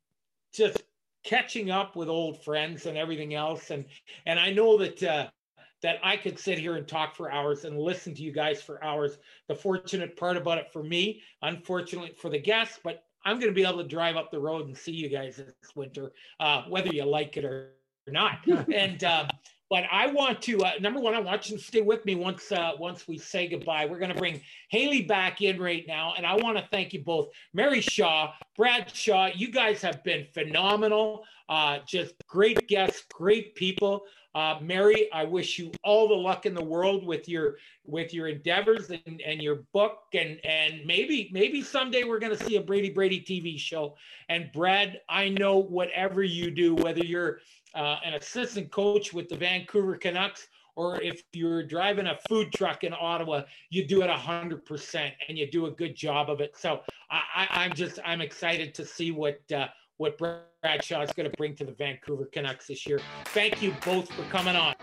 [0.54, 0.82] just
[1.24, 3.70] catching up with old friends and everything else.
[3.70, 3.86] And,
[4.26, 5.28] and I know that, uh,
[5.82, 8.82] that I could sit here and talk for hours and listen to you guys for
[8.84, 9.18] hours.
[9.48, 13.54] The fortunate part about it for me, unfortunately for the guests, but I'm going to
[13.54, 16.88] be able to drive up the road and see you guys this winter, uh, whether
[16.88, 17.72] you like it or
[18.06, 18.38] not.
[18.72, 19.28] and um,
[19.70, 22.52] but I want to uh, number one, I want you to stay with me once
[22.52, 23.86] uh, once we say goodbye.
[23.86, 27.02] We're going to bring Haley back in right now, and I want to thank you
[27.02, 29.30] both, Mary Shaw, Brad Shaw.
[29.34, 31.24] You guys have been phenomenal.
[31.48, 34.02] Uh, just great guests, great people.
[34.34, 37.56] Uh, Mary, I wish you all the luck in the world with your
[37.86, 42.44] with your endeavors and, and your book, and and maybe maybe someday we're going to
[42.44, 43.94] see a Brady Brady TV show.
[44.28, 47.40] And Brad, I know whatever you do, whether you're
[47.74, 52.84] uh, an assistant coach with the Vancouver Canucks or if you're driving a food truck
[52.84, 56.56] in Ottawa, you do it hundred percent and you do a good job of it.
[56.56, 56.80] So
[57.10, 59.68] I, am just I'm excited to see what uh,
[59.98, 63.00] what Brad Shaw is going to bring to the Vancouver Canucks this year.
[63.26, 64.74] Thank you both for coming on.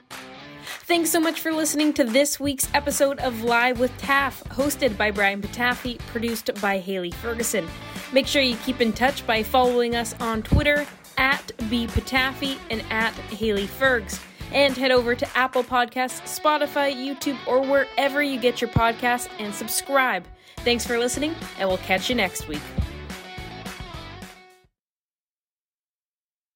[0.84, 5.12] Thanks so much for listening to this week's episode of Live with Taff, hosted by
[5.12, 7.68] Brian Patafie, produced by Haley Ferguson.
[8.14, 10.86] Make sure you keep in touch by following us on Twitter
[11.18, 14.20] at B Patafie and at Haley Fergs.
[14.54, 19.54] And head over to Apple Podcasts, Spotify, YouTube, or wherever you get your podcasts and
[19.54, 20.26] subscribe.
[20.58, 22.62] Thanks for listening, and we'll catch you next week.